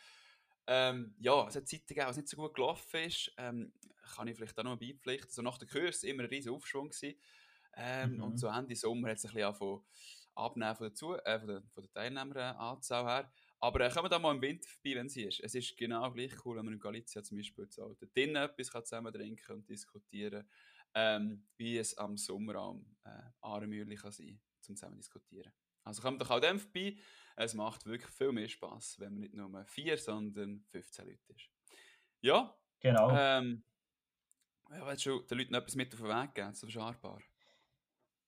Ähm, 0.67 1.15
ja, 1.19 1.47
es 1.49 1.57
hat 1.57 1.67
Zeiten 1.67 1.87
gegeben, 1.87 2.07
was 2.07 2.17
nicht 2.17 2.29
so 2.29 2.37
gut 2.37 2.55
gelaufen 2.55 3.01
ist. 3.03 3.33
Ähm, 3.37 3.73
kann 4.15 4.29
ich 4.29 4.37
vielleicht 4.37 4.59
auch 4.59 4.65
noch 4.65 4.79
beipflichten. 4.79 5.29
Also 5.29 5.43
nach 5.43 5.59
der 5.59 5.69
Kurs 5.69 6.03
immer 6.05 6.23
ein 6.25 6.29
riesiger 6.29 6.55
Aufschwung 6.55 6.91
gewesen. 6.91 7.19
Ähm, 7.75 8.17
mhm. 8.17 8.23
Und 8.23 8.39
so 8.39 8.49
Ende 8.49 8.77
Sommer 8.77 9.11
hat 9.11 9.17
es 9.17 9.25
ein 9.25 9.33
bisschen 9.33 9.55
von 9.55 9.83
abnehmen 10.35 10.77
von 10.77 10.87
der, 10.87 10.95
Zu 10.95 11.15
äh, 11.17 11.39
von 11.39 11.49
der, 11.49 11.63
von 11.75 11.83
der 11.83 11.93
Teilnehmeranzahl 11.93 13.05
her. 13.05 13.33
Aber 13.63 13.81
äh, 13.81 13.91
kommen 13.91 14.11
da 14.11 14.19
mal 14.19 14.35
im 14.35 14.43
Winter 14.43 14.69
vorbei, 14.69 14.97
wenn 14.97 15.09
sie 15.09 15.25
ist. 15.25 15.41
Es 15.41 15.55
ist 15.55 15.77
genau 15.77 16.11
gleich 16.11 16.33
cool, 16.45 16.57
wenn 16.57 16.65
man 16.65 16.75
in 16.75 16.81
Galizia 16.81 17.23
zum 17.23 17.39
Beispiel 17.39 17.69
zu 17.69 17.85
Alten 17.85 18.11
drinnen 18.13 18.37
etwas 18.37 18.69
zusammen 18.85 19.13
trinken 19.13 19.53
und 19.53 19.69
diskutieren 19.69 20.47
ähm, 20.95 21.47
wie 21.57 21.79
es 21.79 21.97
am 21.97 22.17
Sommer 22.17 22.57
am 22.57 22.85
äh, 23.05 23.23
Aaremühle 23.41 23.95
kann 23.95 24.13
sein 24.13 24.41
zum 24.61 24.77
zusammen 24.77 24.99
diskutieren. 24.99 25.53
Also 25.85 26.03
kommt 26.03 26.21
doch 26.21 26.31
auch 26.31 26.41
dem 26.41 26.59
vorbei. 26.59 26.97
Es 27.37 27.55
macht 27.55 27.87
wirklich 27.87 28.11
viel 28.11 28.33
mehr 28.33 28.49
Spaß, 28.49 29.01
wenn 29.01 29.13
man 29.13 29.21
nicht 29.21 29.35
nur 29.35 29.65
vier, 29.65 29.97
sondern 29.99 30.65
15 30.71 31.07
Leute 31.07 31.33
ist. 31.33 31.51
Ja. 32.21 32.55
Genau. 32.81 33.11
Ähm, 33.17 33.65
ja, 34.71 34.87
willst 34.87 35.07
du 35.07 35.21
den 35.21 35.39
Leuten 35.39 35.55
etwas 35.55 35.75
mit 35.75 35.93
auf 35.95 36.01
den 36.01 36.09
Weg 36.09 36.35
geben, 36.35 36.55
so 36.55 36.69
scharbar? 36.69 37.21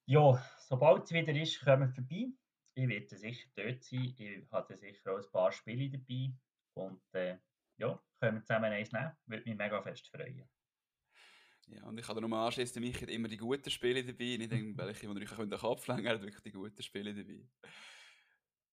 Ja, 0.06 0.44
sobald 0.68 1.04
es 1.04 1.12
wieder 1.12 1.34
ist, 1.34 1.60
kommen 1.60 1.88
wir 1.88 1.88
vorbei. 1.88 2.32
Ich 2.74 2.88
werde 2.88 3.16
sicher 3.16 3.48
dort 3.54 3.82
sein. 3.82 4.14
Ich 4.18 4.50
hatte 4.50 4.76
sicher 4.76 5.12
auch 5.12 5.18
ein 5.18 5.30
paar 5.30 5.52
Spiele 5.52 5.90
dabei. 5.90 6.32
Und 6.74 7.02
äh, 7.14 7.38
ja, 7.78 8.00
können 8.20 8.38
wir 8.38 8.44
zusammen 8.44 8.72
eins 8.72 8.92
nehmen. 8.92 9.12
Würde 9.26 9.48
mich 9.48 9.58
mega 9.58 9.82
fest 9.82 10.08
freuen. 10.08 10.48
Ja, 11.68 11.84
und 11.84 11.98
ich 11.98 12.06
kann 12.06 12.14
da 12.14 12.20
nochmal 12.20 12.46
anschließen, 12.46 12.82
mich 12.82 13.00
hat 13.00 13.08
immer 13.08 13.28
die 13.28 13.38
guten 13.38 13.70
Spiele 13.70 14.04
dabei, 14.04 14.36
nicht 14.36 14.52
irgendwelche, 14.52 15.00
die 15.14 15.22
euch 15.22 15.30
den 15.30 15.50
Kopf 15.50 15.86
lenken 15.86 16.06
er 16.06 16.14
hat 16.14 16.22
wirklich 16.22 16.42
die 16.42 16.52
guten 16.52 16.82
Spiele 16.82 17.14
dabei. 17.14 17.48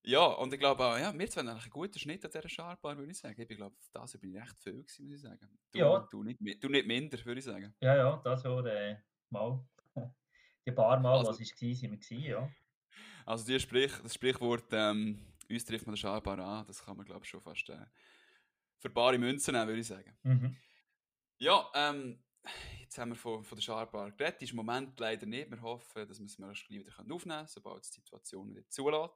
Ja, 0.03 0.25
und 0.25 0.51
ich 0.51 0.60
glaube 0.60 0.84
auch, 0.84 0.98
ja, 0.98 1.17
wir 1.17 1.29
zwei 1.29 1.41
haben 1.41 1.50
eigentlich 1.50 1.63
einen 1.65 1.72
guten 1.72 2.00
Schnitt 2.00 2.25
an 2.25 2.31
dieser 2.31 2.50
Scharbar, 2.50 2.98
würde 2.98 3.12
ich 3.12 3.20
sagen. 3.20 3.39
Ich 3.39 3.55
glaube, 3.55 3.75
das 3.93 4.17
bin 4.17 4.31
ich 4.31 4.41
recht 4.41 4.60
viel 4.60 4.84
gewesen, 4.84 5.05
muss 5.05 5.13
ich 5.13 5.22
sagen. 5.22 5.60
Du, 5.72 5.77
ja. 5.77 6.08
du, 6.12 6.24
nicht, 6.24 6.63
du 6.63 6.70
nicht 6.70 6.88
minder, 6.88 7.24
würde 7.24 7.39
ich 7.39 7.46
sagen. 7.46 7.74
Ja, 7.79 7.96
ja, 7.96 8.22
das 8.24 8.43
war 8.43 8.65
äh, 8.65 8.98
mal. 9.29 9.63
Die 10.65 10.72
paar 10.72 11.00
Mal, 11.00 11.17
also, 11.20 11.29
was 11.31 11.39
es 11.39 11.51
war, 11.51 11.74
sind 11.75 11.91
wir 11.91 11.98
gewesen, 11.98 12.24
ja. 12.24 12.51
Also 13.25 13.45
die 13.45 13.60
Sprich, 13.60 13.91
das 14.01 14.13
Sprichwort, 14.13 14.65
ähm, 14.71 15.19
uns 15.50 15.65
trifft 15.65 15.86
man 15.86 15.95
den 15.95 16.00
Scharbar 16.00 16.39
an, 16.39 16.65
das 16.67 16.83
kann 16.83 16.98
man 16.98 17.05
glaube 17.05 17.24
ich 17.24 17.29
schon 17.29 17.41
fast 17.41 17.69
äh, 17.69 17.86
für 18.79 18.89
bare 18.89 19.17
Münzen 19.17 19.53
nehmen, 19.53 19.67
würde 19.67 19.81
ich 19.81 19.88
sagen. 19.88 20.17
Mhm. 20.24 20.57
Ja, 21.38 21.69
ähm, 21.75 22.19
jetzt 22.79 22.98
haben 22.98 23.12
wir 23.12 23.15
von, 23.15 23.43
von 23.43 23.55
der 23.57 23.63
Scharbar 23.63 24.12
geredet, 24.12 24.41
ist 24.41 24.51
im 24.51 24.57
Moment 24.57 25.00
leider 25.00 25.25
nicht. 25.25 25.50
Wir 25.50 25.62
hoffen, 25.62 26.07
dass 26.07 26.19
wir 26.19 26.25
es 26.25 26.39
mal 26.39 26.53
wieder 26.69 26.91
aufnehmen 26.91 27.19
können, 27.19 27.48
sobald 27.48 27.83
die 27.83 27.89
Situation 27.89 28.50
wieder 28.50 28.67
zulässt. 28.69 29.13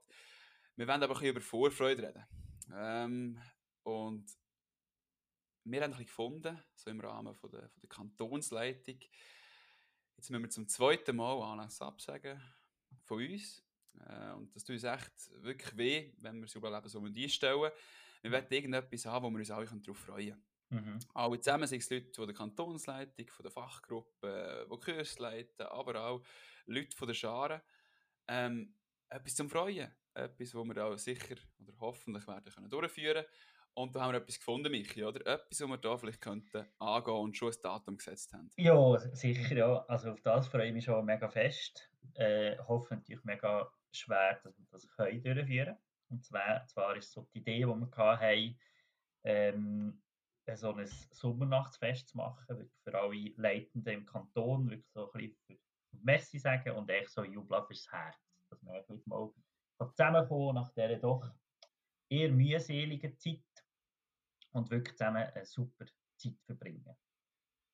Wir 0.75 0.87
wollen 0.87 1.03
aber 1.03 1.13
ein 1.13 1.19
bisschen 1.19 1.29
über 1.29 1.41
Vorfreude 1.41 2.07
reden. 2.07 2.25
Ähm, 2.73 3.41
und 3.83 4.25
wir 5.63 5.81
haben 5.81 5.85
ein 5.85 5.91
bisschen 5.91 6.05
gefunden, 6.05 6.63
so 6.75 6.89
im 6.89 6.99
Rahmen 6.99 7.33
von 7.33 7.49
der, 7.49 7.69
von 7.69 7.81
der 7.81 7.89
Kantonsleitung, 7.89 8.99
jetzt 10.17 10.29
müssen 10.29 10.43
wir 10.43 10.49
zum 10.49 10.67
zweiten 10.67 11.15
Mal 11.15 11.41
Anlass 11.41 11.81
absagen 11.81 12.41
von 13.03 13.25
uns. 13.25 13.63
Äh, 13.99 14.33
und 14.33 14.55
das 14.55 14.63
tut 14.63 14.75
uns 14.75 14.83
echt 14.83 15.43
wirklich 15.43 15.77
weh, 15.77 16.13
wenn 16.17 16.35
wir 16.37 16.43
das 16.43 16.53
Jubiläum 16.53 16.87
so 16.87 17.03
einstellen. 17.03 17.71
Wir 18.21 18.31
wollen 18.31 18.47
irgendetwas 18.49 19.05
haben, 19.05 19.25
wo 19.25 19.29
wir 19.29 19.39
uns 19.39 19.51
alle 19.51 19.65
darauf 19.65 19.97
freuen 19.97 20.41
können. 20.69 20.95
Mhm. 20.95 20.99
Alle 21.13 21.39
zusammen, 21.39 21.67
sei 21.67 21.77
es 21.77 21.89
Leute 21.89 22.13
von 22.13 22.27
der 22.27 22.35
Kantonsleitung, 22.35 23.27
von 23.29 23.43
der 23.43 23.51
Fachgruppe, 23.51 24.67
die 24.69 24.79
Kurs 24.79 25.19
leiten, 25.19 25.65
aber 25.67 26.01
auch 26.07 26.23
Leute 26.65 26.95
von 26.95 27.07
der 27.07 27.13
Scharen. 27.13 27.61
Ähm, 28.27 28.73
etwas 29.09 29.35
zum 29.35 29.49
Freuen. 29.49 29.93
Etwas, 30.13 30.55
wo 30.55 30.63
wir 30.63 30.83
auch 30.83 30.97
sicher 30.97 31.35
oder 31.59 31.73
hoffentlich 31.79 32.25
werden 32.27 32.51
können 32.53 32.69
durchführen 32.69 33.23
können. 33.23 33.27
Und 33.75 33.93
da 33.93 34.01
haben 34.01 34.13
wir 34.13 34.21
etwas 34.21 34.39
gefunden, 34.39 34.71
Michi, 34.71 35.03
oder? 35.03 35.19
Etwas, 35.27 35.61
wo 35.61 35.67
wir 35.67 35.77
da 35.77 35.97
vielleicht 35.97 36.21
könnten 36.21 36.65
angehen 36.79 37.13
und 37.13 37.35
schon 37.35 37.51
ein 37.51 37.61
Datum 37.61 37.97
gesetzt 37.97 38.33
haben. 38.33 38.49
Ja, 38.55 38.97
sicher, 39.13 39.55
ja. 39.55 39.85
Also 39.87 40.11
auf 40.11 40.21
das 40.21 40.47
freue 40.47 40.67
ich 40.67 40.73
mich 40.73 40.85
schon 40.85 41.03
mega 41.05 41.27
fest. 41.27 41.91
Äh, 42.13 42.57
hoffe 42.59 42.95
natürlich 42.95 43.23
mega 43.25 43.69
schwer, 43.91 44.39
dass 44.43 44.57
wir 44.57 44.65
das 44.71 44.87
können 44.87 45.21
durchführen 45.21 45.47
können. 45.47 45.77
Und 46.09 46.23
zwar, 46.23 46.65
zwar 46.67 46.95
ist 46.95 47.11
so 47.11 47.27
die 47.33 47.39
Idee, 47.39 47.59
die 47.59 47.65
wir 47.65 47.97
hatten, 47.97 48.57
ähm, 49.25 50.01
so 50.53 50.73
ein 50.73 50.87
Sommernachtsfest 51.11 52.09
zu 52.09 52.17
machen, 52.17 52.47
wirklich 52.47 52.79
für 52.83 52.97
alle 52.97 53.33
Leitenden 53.35 53.93
im 53.93 54.05
Kanton, 54.05 54.69
wirklich 54.69 54.91
so 54.93 55.11
ein 55.11 55.19
bisschen 55.19 55.59
für 55.89 55.97
Messi 56.03 56.39
sagen 56.39 56.71
und 56.71 56.89
echt 56.89 57.09
so 57.09 57.23
Jubel 57.23 57.61
fürs 57.65 57.91
Herz. 57.91 58.15
Dass 58.49 58.61
wir 58.63 58.85
mal 59.05 59.33
zusammenkommen 59.89 60.55
nach 60.55 60.71
dieser 60.71 60.97
doch 60.97 61.29
eher 62.09 62.31
mühseligen 62.31 63.17
Zeit 63.17 63.41
und 64.55 64.71
wirklich 64.71 64.95
zusammen 64.95 65.23
eine 65.23 65.45
super 65.45 65.85
Zeit 66.17 66.39
verbringen. 66.45 66.95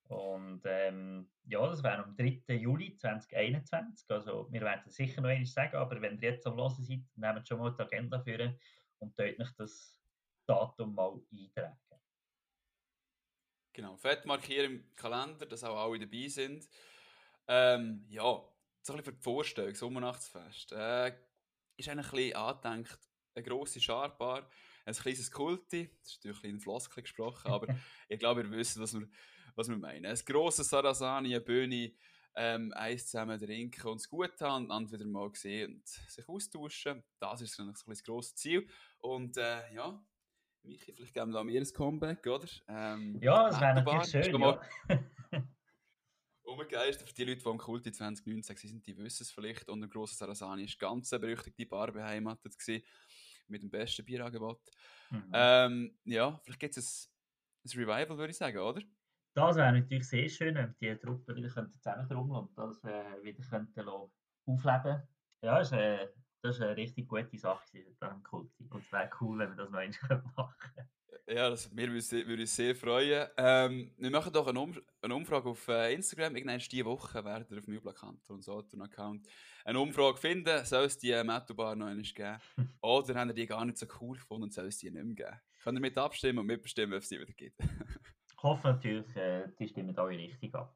Und 0.09 0.61
ähm, 0.65 1.31
ja, 1.45 1.65
das 1.67 1.81
wäre 1.83 2.03
am 2.03 2.17
3. 2.17 2.55
Juli 2.55 2.97
2021. 2.97 4.09
Also, 4.09 4.51
wir 4.51 4.61
werden 4.61 4.83
es 4.87 4.95
sicher 4.95 5.21
noch 5.21 5.29
einmal 5.29 5.45
sagen, 5.45 5.77
aber 5.77 6.01
wenn 6.01 6.19
ihr 6.19 6.31
jetzt 6.31 6.45
am 6.45 6.55
Hören 6.55 6.83
seid, 6.83 6.99
nehmt 7.15 7.47
schon 7.47 7.59
mal 7.59 7.73
die 7.73 7.81
Agenda 7.81 8.19
für 8.19 8.57
und 8.99 9.17
dort 9.17 9.39
nicht 9.39 9.59
das 9.59 9.97
Datum 10.45 10.95
mal 10.95 11.21
eintragen. 11.31 11.77
Genau, 13.73 13.95
fett 13.95 14.25
markieren 14.25 14.71
im 14.73 14.95
Kalender, 14.95 15.45
dass 15.45 15.63
auch 15.63 15.77
alle 15.77 15.99
dabei 15.99 16.27
sind. 16.27 16.67
Ähm, 17.47 18.05
ja, 18.09 18.23
so 18.81 18.93
ein 18.93 18.97
bisschen 18.97 19.03
für 19.03 19.13
die 19.13 19.21
Vorstellung, 19.21 19.75
Sommernachtsfest. 19.75 20.73
Äh, 20.73 21.15
ist 21.77 21.87
eigentlich 21.87 22.07
ein 22.07 22.11
bisschen 22.11 22.35
angedenkt, 22.35 22.99
eine 23.33 23.43
grosse 23.45 23.79
Scharbar, 23.79 24.49
ein 24.85 24.93
kleines 24.93 25.31
Kulti, 25.31 25.89
das 26.01 26.13
ist 26.13 26.25
natürlich 26.25 26.55
ein 26.55 26.59
Floskel 26.59 27.03
gesprochen, 27.03 27.51
aber 27.51 27.67
ich 28.09 28.19
glaube, 28.19 28.41
ihr 28.41 28.51
wisst, 28.51 28.79
was 28.79 28.93
wir, 28.93 29.07
was 29.55 29.69
wir 29.69 29.77
meinen. 29.77 30.05
Ein 30.05 30.19
grosses 30.25 30.69
Sarasani, 30.69 31.35
eine 31.35 31.41
Bühne, 31.41 31.93
ähm, 32.35 32.71
eins 32.73 33.07
zusammen 33.07 33.39
trinken 33.39 33.87
und 33.87 33.97
es 33.97 34.09
gut 34.09 34.39
haben 34.41 34.63
und 34.63 34.69
dann 34.69 34.91
wieder 34.91 35.05
mal 35.05 35.29
sehen 35.33 35.75
und 35.75 35.87
sich 35.87 36.27
austauschen. 36.27 37.03
Das 37.19 37.41
ist 37.41 37.55
so 37.55 37.63
ein, 37.63 37.73
so 37.75 37.91
ein 37.91 37.97
grosses 38.05 38.35
Ziel. 38.35 38.67
Und 38.99 39.37
äh, 39.37 39.73
ja, 39.73 40.01
Michi, 40.63 40.93
vielleicht 40.93 41.13
geben 41.13 41.31
wir 41.31 41.39
da 41.39 41.43
mir 41.43 41.59
ein 41.59 41.73
Comeback, 41.73 42.25
oder? 42.27 42.47
Ähm, 42.67 43.19
ja, 43.21 43.49
das 43.49 43.59
wäre 43.59 43.83
natürlich 43.83 44.25
schön. 44.25 44.41
Ja. 44.41 44.61
Umgegeistert 46.43 47.07
für 47.07 47.15
die 47.15 47.23
Leute, 47.23 47.41
die 47.41 47.49
am 47.49 47.57
Kulti 47.57 47.91
2019 47.91 48.57
sind, 48.57 48.85
die 48.85 48.97
wissen 48.97 49.23
es 49.23 49.31
vielleicht. 49.31 49.69
Und 49.69 49.81
der 49.81 49.89
grosse 49.89 50.15
Sarasani 50.15 50.67
war 50.67 50.89
ganz 50.89 51.09
berüchtigte 51.09 51.65
Bar 51.65 51.91
beheimatet 51.91 52.57
gewesen, 52.57 52.83
mit 53.51 53.63
dem 53.63 53.69
besten 53.69 54.05
Bierangebot. 54.05 54.61
Mhm. 55.09 55.31
Ähm, 55.33 55.99
ja, 56.05 56.39
vielleicht 56.43 56.59
gibt 56.59 56.77
es 56.77 57.11
ein, 57.63 57.69
ein, 57.69 57.79
Revival, 57.79 58.17
würde 58.17 58.31
ich 58.31 58.37
sagen, 58.37 58.57
oder? 58.57 58.81
Das 59.33 59.55
wäre 59.55 59.71
natürlich 59.71 60.07
sehr 60.07 60.27
schön, 60.29 60.55
wenn 60.55 60.75
die 60.81 60.95
Truppe 60.97 61.35
wieder 61.35 61.49
zusammentrommeln 61.49 62.47
und 62.47 62.57
das 62.57 62.83
äh, 62.83 63.23
wieder 63.23 63.43
könnten 63.43 63.87
aufleben 64.45 65.03
Ja, 65.41 65.59
ist, 65.59 65.71
äh, 65.71 66.09
das 66.41 66.57
ist 66.57 66.61
eine 66.61 66.75
richtig 66.75 67.07
gute 67.07 67.37
Sache 67.37 67.85
am 67.99 68.23
Kulti. 68.23 68.67
Und 68.69 68.83
es 68.83 68.91
wäre 68.91 69.09
cool, 69.21 69.39
wenn 69.39 69.49
wir 69.49 69.55
das 69.57 69.69
noch 69.69 69.79
einmal 69.79 70.23
machen 70.35 70.55
könnten. 70.59 71.00
Ja, 71.33 71.49
das 71.49 71.73
wir 71.73 71.87
würde 71.87 72.41
uns 72.41 72.55
sehr 72.55 72.75
freuen. 72.75 73.25
Ähm, 73.37 73.91
wir 73.97 74.11
machen 74.11 74.33
doch 74.33 74.47
eine, 74.47 74.59
um 74.59 74.77
eine 75.01 75.15
Umfrage 75.15 75.47
auf 75.47 75.65
äh, 75.69 75.93
Instagram. 75.93 76.35
Irgendwann 76.35 76.59
diese 76.59 76.83
Woche 76.83 77.23
werden 77.23 77.45
wir 77.49 77.59
auf 77.59 77.63
dem 77.63 77.73
Übel-Account 77.73 78.29
und 78.29 78.43
so 78.43 78.61
einen 78.73 78.81
Account 78.81 79.25
eine 79.63 79.79
Umfrage 79.79 80.17
finden. 80.17 80.65
Soll 80.65 80.85
es 80.85 80.97
die 80.97 81.11
äh, 81.11 81.23
Metal-Bar 81.23 81.77
noch 81.77 81.85
einmal 81.85 82.03
geben? 82.03 82.37
Oder 82.81 83.15
haben 83.15 83.33
die 83.33 83.45
gar 83.45 83.63
nicht 83.63 83.77
so 83.77 83.85
cool 84.01 84.17
gefunden 84.17 84.43
und 84.43 84.53
soll 84.53 84.67
es 84.67 84.79
die 84.79 84.91
nicht 84.91 85.05
mehr 85.05 85.15
geben? 85.15 85.41
Könnt 85.63 85.77
ihr 85.77 85.81
mit 85.81 85.97
abstimmen 85.97 86.39
und 86.39 86.47
mitbestimmen, 86.47 86.95
ob 86.95 87.01
es 87.01 87.07
die 87.07 87.19
wieder 87.19 87.33
gibt? 87.33 87.61
ich 87.61 88.37
hoffe 88.43 88.67
natürlich, 88.67 89.15
äh, 89.15 89.47
die 89.57 89.69
stimmen 89.69 89.97
alle 89.97 90.17
richtig 90.17 90.53
ab. 90.53 90.75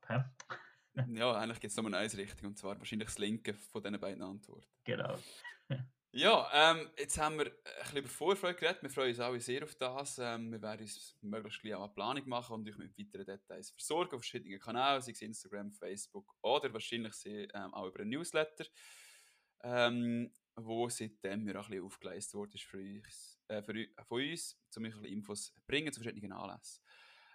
ja, 1.10 1.34
eigentlich 1.34 1.60
gibt 1.60 1.72
es 1.72 1.78
nur 1.78 1.94
eine 1.94 2.14
Richtung 2.14 2.48
und 2.48 2.58
zwar 2.58 2.80
wahrscheinlich 2.80 3.10
das 3.10 3.18
Linke 3.18 3.56
von 3.56 3.84
diesen 3.84 4.00
beiden 4.00 4.24
Antworten. 4.24 4.68
Genau. 4.86 5.18
Ja, 6.18 6.48
ähm, 6.54 6.90
jetzt 6.98 7.18
haben 7.18 7.38
wir 7.38 7.48
ein 7.48 7.52
bisschen 7.82 7.98
über 7.98 8.08
Vorfreude 8.08 8.56
geredet. 8.56 8.82
Wir 8.82 8.90
freuen 8.90 9.10
uns 9.10 9.20
alle 9.20 9.42
sehr 9.42 9.64
auf 9.64 9.76
das. 9.76 10.18
Ähm, 10.18 10.50
wir 10.50 10.62
werden 10.62 10.84
uns 10.84 11.18
möglichst 11.20 11.62
gleich 11.62 11.76
auch 11.76 11.84
eine 11.84 11.94
Planung 11.94 12.30
machen 12.30 12.54
und 12.54 12.70
euch 12.70 12.78
mit 12.78 12.98
weiteren 12.98 13.26
Details 13.26 13.72
versorgen 13.72 14.16
auf 14.16 14.22
verschiedenen 14.22 14.58
Kanälen, 14.58 15.02
sei 15.02 15.12
es 15.12 15.22
Instagram, 15.22 15.74
Facebook 15.74 16.34
oder 16.42 16.72
wahrscheinlich 16.72 17.14
ähm, 17.26 17.74
auch 17.74 17.88
über 17.88 18.00
einen 18.00 18.12
Newsletter, 18.12 18.64
ähm, 19.64 20.32
wo 20.56 20.88
seitdem 20.88 21.46
wir 21.46 21.60
auch 21.60 21.66
ein 21.66 21.72
bisschen 21.72 21.86
aufgeleistet 21.86 22.34
wurde 22.36 22.58
für 22.60 22.78
uns, 22.78 23.42
äh, 23.50 23.62
für, 23.62 23.74
von 24.08 24.22
uns, 24.22 24.58
um 24.78 24.86
euch 24.86 24.96
ein 24.96 25.02
bisschen 25.02 25.18
Infos 25.18 25.54
zu 25.54 25.62
bringen 25.68 25.92
zu 25.92 26.02
verschiedenen 26.02 26.32
Anlässen. 26.32 26.82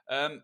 Ähm, 0.08 0.42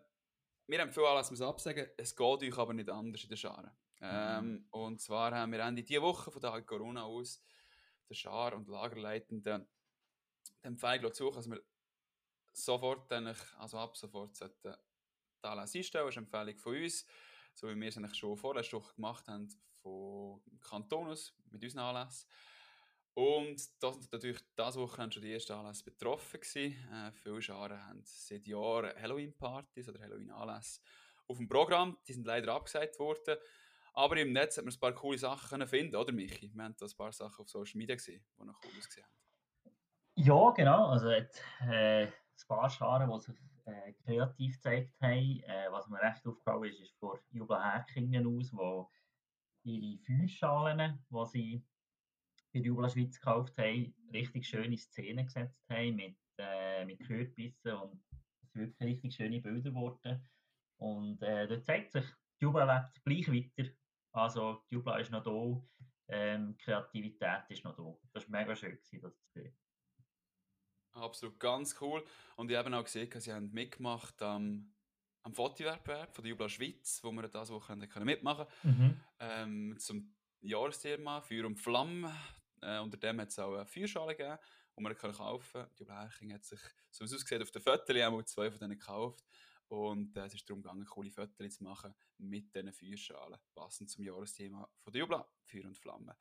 wir 0.67 0.79
haben 0.79 0.93
viele 0.93 1.09
Anlässe 1.09 1.43
absagen, 1.43 1.87
es 1.97 2.15
geht 2.15 2.43
euch 2.43 2.57
aber 2.59 2.75
nicht 2.75 2.87
anders 2.87 3.23
in 3.23 3.29
der 3.29 3.35
Scharen. 3.35 3.71
Ähm, 3.99 4.51
mhm. 4.51 4.67
Und 4.69 5.01
zwar 5.01 5.33
haben 5.33 5.51
wir 5.51 5.59
Ende 5.61 5.81
dieser 5.81 6.03
Woche 6.03 6.29
von 6.29 6.39
Tag 6.39 6.67
Corona 6.67 7.01
aus 7.01 7.41
der 8.09 8.15
Schar- 8.15 8.53
und 8.53 8.67
Lagerleitenden 8.67 9.67
die 10.63 10.67
Empfehlung 10.67 11.13
zu 11.13 11.29
dass 11.31 11.49
wir 11.49 11.61
sofort, 12.53 13.11
also 13.11 13.77
ab 13.77 13.95
sofort, 13.95 14.35
sollten 14.35 14.75
die 15.43 15.47
Anlässe 15.47 15.77
einstellen. 15.77 16.05
Das 16.05 16.15
ist 16.15 16.17
eine 16.17 16.25
Empfehlung 16.25 16.59
von 16.59 16.83
uns, 16.83 17.05
so 17.53 17.67
wie 17.67 17.79
wir 17.79 17.87
es 17.87 17.97
eigentlich 17.97 18.15
schon 18.15 18.37
vorletzte 18.37 18.77
Woche 18.77 18.95
gemacht 18.95 19.27
haben, 19.27 19.47
vom 19.81 20.41
Kanton 20.61 21.07
aus, 21.09 21.33
mit 21.51 21.63
unseren 21.63 21.81
Anlässen. 21.81 22.27
Und 23.13 23.59
das 23.81 24.11
natürlich 24.11 24.39
diese 24.55 24.79
Woche 24.79 25.11
schon 25.11 25.23
die 25.23 25.33
ersten 25.33 25.53
Anlässe 25.53 25.83
betroffen. 25.83 26.39
Äh, 26.55 27.11
viele 27.13 27.41
Scharen 27.41 27.83
haben 27.83 28.03
seit 28.05 28.45
Jahren 28.45 28.95
Halloween-Partys 28.95 29.89
oder 29.89 29.99
Halloween-Anlässe 29.99 30.81
auf 31.27 31.37
dem 31.37 31.49
Programm. 31.49 31.97
Die 32.07 32.13
sind 32.13 32.27
leider 32.27 32.53
abgesagt 32.53 32.99
worden. 32.99 33.37
Aber 33.97 34.15
im 34.17 34.31
Netz 34.31 34.57
hat 34.57 34.65
man 34.65 34.71
ein 34.71 34.79
paar 34.79 34.93
coole 34.93 35.17
Sachen 35.17 35.65
finden, 35.67 35.95
oder 35.95 36.13
Michi? 36.13 36.51
Wir 36.53 36.63
haben 36.63 36.75
da 36.77 36.85
ein 36.85 36.95
paar 36.95 37.11
Sachen 37.11 37.41
auf 37.41 37.49
Social 37.49 37.79
Media 37.79 37.95
gesehen, 37.95 38.23
die 38.39 38.45
noch 38.45 38.61
cool 38.63 38.69
ausgesehen 38.77 39.03
haben. 39.07 39.75
Ja, 40.13 40.51
genau. 40.51 40.89
Also 40.89 41.09
hat, 41.09 41.41
äh, 41.61 42.05
ein 42.05 42.13
paar 42.47 42.69
Scharen, 42.69 43.11
die 43.11 43.19
sich 43.19 43.35
äh, 43.65 43.93
kreativ 43.93 44.53
gezeigt 44.53 44.93
haben. 45.01 45.39
Äh, 45.41 45.71
was 45.71 45.87
mir 45.87 45.99
recht 45.99 46.23
aufgefallen 46.27 46.65
ist, 46.65 46.79
ist 46.79 46.95
von 46.99 47.17
Jubel 47.31 47.57
Häkingen 47.59 48.27
aus, 48.37 48.53
wo 48.53 48.87
ihre 49.63 49.97
Feuerschalen, 50.05 51.03
die 51.09 51.25
sie 51.25 51.65
bei 52.53 52.59
Jubel 52.59 52.87
Schweiz 52.91 53.19
gekauft 53.19 53.57
haben, 53.57 53.95
richtig 54.13 54.47
schöne 54.47 54.77
Szenen 54.77 55.25
gesetzt 55.25 55.67
haben 55.71 55.95
mit, 55.95 56.19
äh, 56.37 56.85
mit 56.85 56.99
Kürbissen 56.99 57.73
und 57.73 58.03
es 58.43 58.53
wirklich 58.53 58.79
richtig 58.79 59.15
schöne 59.15 59.41
Bilder 59.41 59.71
geworden. 59.71 60.23
Und 60.79 61.19
äh, 61.23 61.47
dort 61.47 61.65
zeigt 61.65 61.93
sich, 61.93 62.05
Jubel 62.39 62.67
lebt 62.67 63.03
gleich 63.03 63.27
weiter 63.27 63.71
also 64.17 64.63
die 64.69 64.75
Jubla 64.75 64.97
ist 64.97 65.11
noch 65.11 65.23
da, 65.23 65.61
ähm, 66.09 66.57
Kreativität 66.57 67.43
ist 67.49 67.63
noch 67.63 67.75
da. 67.75 67.95
Das 68.13 68.29
war 68.29 68.39
mega 68.39 68.55
schön, 68.55 68.71
gewesen, 68.71 69.01
das 69.01 69.17
zu 69.19 69.31
sehen. 69.31 69.57
Absolut, 70.93 71.39
ganz 71.39 71.75
cool. 71.81 72.03
Und 72.35 72.49
ich 72.49 72.57
habe 72.57 72.75
auch 72.75 72.83
gesehen, 72.83 73.09
dass 73.09 73.25
sie 73.25 73.33
haben 73.33 73.51
mitgemacht 73.51 74.21
am, 74.21 74.73
am 75.23 75.33
Fotowettbewerb 75.33 76.15
von 76.15 76.23
der 76.23 76.31
Jubla 76.31 76.49
Schweiz, 76.49 76.99
wo 77.03 77.11
wir 77.11 77.27
das 77.27 77.51
Wochenende 77.51 77.87
können 77.87 78.05
mitmachen 78.05 78.47
können. 78.61 78.77
Mhm. 78.79 79.01
Ähm, 79.19 79.79
zum 79.79 80.15
Jahresthema 80.41 81.21
Feuer 81.21 81.45
und 81.45 81.57
Flammen. 81.57 82.11
Äh, 82.61 82.79
unter 82.79 82.97
dem 82.97 83.21
hat 83.21 83.29
es 83.29 83.37
auch 83.37 83.53
eine 83.53 83.65
Feuerschale 83.65 84.15
gegeben, 84.15 84.39
die 84.75 84.81
man 84.81 84.97
kaufen 84.97 85.53
kann. 85.53 85.69
Die 85.75 85.83
Jubla 85.83 86.05
Heching 86.05 86.33
hat 86.33 86.43
sich, 86.43 86.59
so 86.89 87.01
wie 87.01 87.05
es 87.05 87.13
aussieht, 87.13 87.41
auf 87.41 87.51
den 87.51 87.61
Fotos 87.61 87.95
einmal 87.95 88.25
zwei 88.25 88.49
von 88.49 88.59
denen 88.59 88.79
gekauft. 88.79 89.23
Und 89.69 90.15
äh, 90.15 90.25
es 90.25 90.33
ist 90.33 90.49
darum 90.49 90.61
gegangen, 90.61 90.85
coole 90.85 91.11
Fotos 91.11 91.57
zu 91.57 91.63
machen 91.63 91.93
mit 92.17 92.55
diesen 92.55 92.71
Feuerschalen, 92.71 93.39
passend 93.53 93.89
zum 93.89 94.03
Jahresthema 94.03 94.69
von 94.79 94.93
der 94.93 95.01
Jubla, 95.01 95.29
Feuer 95.43 95.65
und 95.65 95.77
Flamme. 95.77 96.15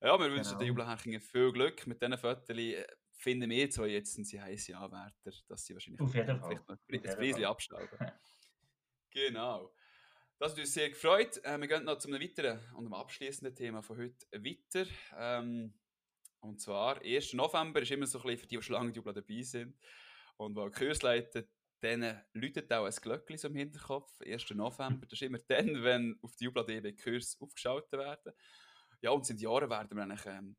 Ja, 0.00 0.18
wir 0.18 0.30
wünschen 0.30 0.44
genau. 0.44 0.58
den 0.58 0.68
Jubelhächingen 0.68 1.20
viel 1.20 1.52
Glück 1.52 1.86
mit 1.86 2.02
diesen 2.02 2.18
Fotos. 2.18 2.56
Äh, 2.56 2.84
finden 3.12 3.48
wir 3.50 3.70
zwar 3.70 3.86
jetzt 3.86 4.14
sind 4.14 4.26
sie 4.26 4.40
heiße 4.40 4.76
Anwärter, 4.76 5.32
dass 5.48 5.64
sie 5.64 5.74
wahrscheinlich 5.74 6.00
Auf 6.00 6.14
jeden 6.14 6.40
vielleicht 6.42 6.68
noch 6.68 6.76
ein 6.88 7.02
Preis 7.02 7.42
abstauben. 7.42 8.12
genau. 9.10 9.72
Das 10.38 10.52
hat 10.52 10.58
uns 10.58 10.74
sehr 10.74 10.90
gefreut. 10.90 11.38
Äh, 11.44 11.58
wir 11.60 11.68
gehen 11.68 11.84
noch 11.84 11.98
zum 11.98 12.12
weiteren 12.12 12.60
und 12.74 12.84
dem 12.84 12.94
abschließenden 12.94 13.54
Thema 13.54 13.80
von 13.80 13.96
heute 13.96 14.26
weiter. 14.32 14.90
Ähm, 15.16 15.72
und 16.40 16.60
zwar, 16.60 17.00
1. 17.00 17.34
November 17.34 17.80
ist 17.80 17.92
immer 17.92 18.06
so 18.06 18.18
ein 18.18 18.24
bisschen 18.24 18.38
für 18.38 18.46
die, 18.48 18.56
die 18.56 18.62
schon 18.62 18.74
lange 18.74 18.92
Jubel 18.92 19.14
dabei 19.14 19.42
sind 19.42 19.78
und 20.36 20.56
die 20.56 20.70
Kursleiter 20.72 21.44
dann 21.82 22.22
läutet 22.32 22.72
auch 22.72 22.86
ein 22.86 22.94
Glöckchen 22.94 23.38
so 23.38 23.48
im 23.48 23.56
Hinterkopf. 23.56 24.20
1. 24.24 24.50
November, 24.50 25.04
das 25.06 25.12
ist 25.12 25.22
immer 25.22 25.38
dann, 25.48 25.82
wenn 25.82 26.18
auf 26.22 26.36
die 26.36 26.44
Jubla 26.44 26.62
DB 26.62 26.92
Kurs 26.92 27.36
aufgeschaltet 27.40 27.92
werden. 27.92 28.32
Ja, 29.00 29.10
und 29.10 29.26
seit 29.26 29.40
Jahren 29.40 29.68
werden 29.68 29.96
wir 29.96 30.02
eigentlich 30.04 30.26
ähm, 30.26 30.56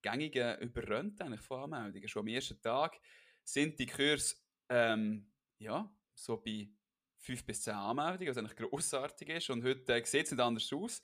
gängige 0.00 0.54
überrannt 0.60 1.20
eigentlich 1.20 1.40
von 1.40 1.64
Anmeldungen. 1.64 2.08
Schon 2.08 2.20
am 2.20 2.28
ersten 2.28 2.60
Tag 2.62 2.98
sind 3.42 3.78
die 3.80 3.86
Kurse 3.86 4.36
ähm, 4.68 5.32
ja, 5.58 5.92
so 6.14 6.36
bei 6.36 6.70
5 7.18 7.44
bis 7.44 7.62
10 7.62 7.74
Anmeldungen, 7.74 8.28
was 8.28 8.38
eigentlich 8.38 8.56
grossartig 8.56 9.28
ist. 9.28 9.50
Und 9.50 9.64
heute 9.64 9.92
äh, 9.92 10.04
sieht 10.04 10.26
es 10.26 10.30
nicht 10.30 10.40
anders 10.40 10.72
aus. 10.72 11.02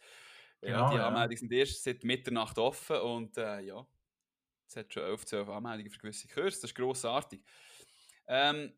Ja, 0.62 0.68
Genau, 0.68 0.90
die 0.90 0.96
ja. 0.96 1.08
Anmeldungen 1.08 1.36
sind 1.36 1.52
erst 1.52 1.82
seit 1.82 2.04
Mitternacht 2.04 2.56
offen 2.58 2.96
und 3.00 3.36
äh, 3.36 3.60
ja, 3.62 3.86
es 4.68 4.76
hat 4.76 4.92
schon 4.92 5.02
11, 5.02 5.26
12 5.26 5.48
Anmeldungen 5.48 5.90
für 5.90 5.98
gewisse 5.98 6.28
Kurse. 6.28 6.60
Das 6.60 6.70
ist 6.70 6.74
grossartig. 6.74 7.44
Ähm, 8.28 8.72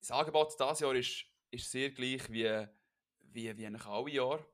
das 0.00 0.10
Angebot 0.10 0.58
dieses 0.58 0.80
Jahr 0.80 0.94
ist, 0.94 1.24
ist 1.50 1.70
sehr 1.70 1.90
gleich 1.90 2.30
wie, 2.30 2.66
wie, 3.32 3.56
wie 3.56 3.66
eigentlich 3.66 3.86
alle 3.86 4.10
Jahre 4.10 4.46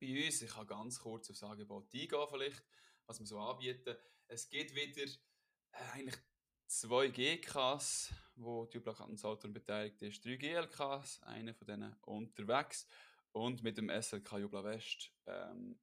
bei 0.00 0.26
uns. 0.26 0.42
Ich 0.42 0.50
kann 0.50 0.66
ganz 0.66 1.00
kurz 1.00 1.30
auf 1.30 1.38
das 1.38 1.48
Angebot 1.48 1.92
eingehen, 1.92 2.26
vielleicht, 2.28 2.64
was 3.06 3.18
wir 3.18 3.26
so 3.26 3.38
anbieten. 3.38 3.96
Es 4.28 4.48
gibt 4.48 4.74
wieder 4.74 5.10
äh, 5.72 5.92
eigentlich 5.94 6.16
zwei 6.66 7.08
GKs, 7.08 8.12
wo 8.36 8.66
die 8.66 8.76
Jublakantensalton 8.76 9.52
beteiligt 9.52 10.02
ist. 10.02 10.24
Drei 10.24 10.36
GLKs, 10.36 11.22
einer 11.22 11.54
von 11.54 11.66
denen 11.66 11.96
unterwegs 12.02 12.86
und 13.32 13.62
mit 13.62 13.78
dem 13.78 13.90
SLK 13.90 14.38
Jubla 14.38 14.62
West 14.64 15.12
ähm, 15.26 15.78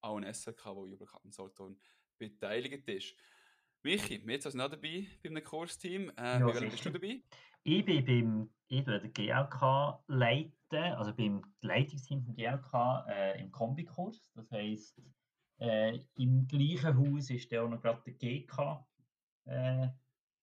auch 0.00 0.16
ein 0.16 0.32
SLK, 0.34 0.66
wo 0.74 0.86
Jublakantensalton 0.86 1.80
beteiligt 2.18 2.88
ist. 2.88 3.14
Michi, 3.84 4.24
wir 4.24 4.34
sind 4.34 4.46
also 4.46 4.58
noch 4.58 4.70
dabei 4.70 5.06
bei 5.22 5.28
einem 5.28 5.44
Kursteam. 5.44 6.10
Äh, 6.10 6.38
Ja, 6.38 6.46
bei 6.46 6.54
welchem 6.54 6.70
bist 6.70 6.84
du 6.84 6.90
dabei? 6.90 7.22
Ich 7.64 7.84
bin 7.84 8.04
beim 8.04 8.50
ich 8.68 8.84
den 8.84 9.12
GLK 9.12 10.02
leiten, 10.06 10.82
also 10.94 11.14
beim 11.14 11.42
Leitungsteam 11.60 12.22
vom 12.22 12.34
GLK 12.34 13.06
äh, 13.06 13.40
im 13.40 13.52
Kombikurs. 13.52 14.32
Das 14.34 14.50
heisst, 14.50 14.98
äh, 15.58 16.00
im 16.14 16.48
gleichen 16.48 16.96
Haus 16.96 17.28
ist 17.28 17.52
dann 17.52 17.66
auch 17.66 17.68
noch 17.68 17.82
gerade 17.82 18.02
der 18.06 18.14
GK 18.14 18.86
äh, 19.44 19.88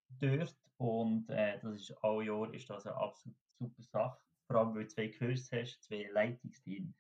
dort. 0.10 0.56
Und 0.78 1.28
äh, 1.30 1.60
das 1.60 1.82
ist 1.82 1.92
all 2.04 2.24
Jahr 2.24 2.54
ist 2.54 2.70
das 2.70 2.86
eine 2.86 2.96
absolut 2.96 3.38
super 3.58 3.84
Sache. 3.84 4.22
Vor 4.48 4.56
allem, 4.58 4.76
weil 4.76 4.84
du 4.84 4.90
zwei 4.90 5.10
Kurse 5.10 5.60
hast, 5.60 5.84
zwei 5.84 6.08
Leitungsteams. 6.14 6.96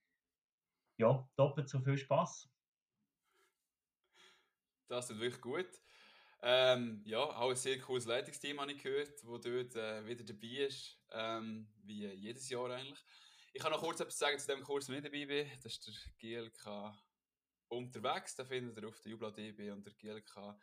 Ja, 0.97 1.29
doppelt 1.37 1.69
so 1.69 1.79
viel 1.79 1.97
Spaß. 1.97 2.49
Das 4.87 5.11
ist 5.11 5.19
wirklich 5.19 5.41
gut. 5.41 5.69
Ähm, 6.41 7.01
ja, 7.05 7.19
auch 7.19 7.49
ein 7.49 7.55
sehr 7.55 7.79
cooles 7.79 8.05
Leitungsteam 8.05 8.61
habe 8.61 8.71
ich 8.71 8.81
gehört, 8.81 9.09
das 9.09 9.21
dort 9.21 9.75
äh, 9.75 10.05
wieder 10.07 10.23
dabei 10.23 10.65
ist, 10.67 10.97
ähm, 11.11 11.67
wie 11.83 12.05
jedes 12.07 12.49
Jahr 12.49 12.69
eigentlich. 12.71 13.03
Ich 13.51 13.61
kann 13.61 13.71
noch 13.71 13.81
kurz 13.81 13.99
etwas 13.99 14.17
sagen 14.17 14.39
zu 14.39 14.47
dem 14.47 14.63
Kurs, 14.63 14.87
wo 14.87 14.93
ich 14.93 15.01
dabei 15.01 15.25
bin. 15.25 15.47
Das 15.61 15.73
ist 15.73 15.85
der 15.85 15.93
GLK 16.17 16.93
unterwegs. 17.67 18.35
Den 18.35 18.45
findet 18.45 18.77
ihr 18.77 18.87
auf 18.87 18.99
der 19.01 19.11
Jubla 19.11 19.27
und 19.27 19.85
der 19.85 19.93
GLK 19.93 20.57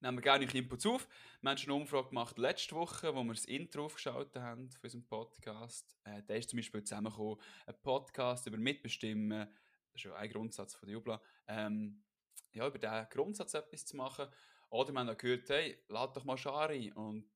Nehmen 0.00 0.18
wir 0.18 0.22
gerne 0.22 0.46
eure 0.46 0.56
Inputs 0.56 0.86
auf. 0.86 1.08
Wir 1.40 1.50
haben 1.50 1.58
schon 1.58 1.72
eine 1.72 1.80
Umfrage 1.80 2.10
gemacht 2.10 2.38
letzte 2.38 2.76
Woche, 2.76 3.12
wo 3.14 3.24
wir 3.24 3.34
das 3.34 3.46
Intro 3.46 3.86
aufgeschaltet 3.86 4.40
haben 4.40 4.70
für 4.70 4.84
unseren 4.84 5.04
Podcast. 5.04 5.96
Äh, 6.04 6.22
da 6.24 6.34
ist 6.34 6.50
zum 6.50 6.58
Beispiel 6.58 6.84
zusammengekommen, 6.84 7.40
ein 7.66 7.74
Podcast 7.82 8.46
über 8.46 8.58
Mitbestimmen, 8.58 9.40
das 9.40 9.48
ist 9.94 10.04
ja 10.04 10.14
ein 10.14 10.30
Grundsatz 10.30 10.76
von 10.76 10.86
der 10.86 10.94
Jubla, 10.94 11.20
ähm, 11.48 12.04
ja, 12.52 12.68
über 12.68 12.78
diesen 12.78 13.08
Grundsatz 13.10 13.54
etwas 13.54 13.86
zu 13.86 13.96
machen. 13.96 14.28
Oder 14.70 14.92
wir 14.92 15.00
haben 15.00 15.08
auch 15.08 15.16
gehört, 15.16 15.48
hey, 15.48 15.82
lad 15.88 16.16
doch 16.16 16.24
mal 16.24 16.36
Schar 16.36 16.70
ein 16.70 16.92
und 16.92 17.28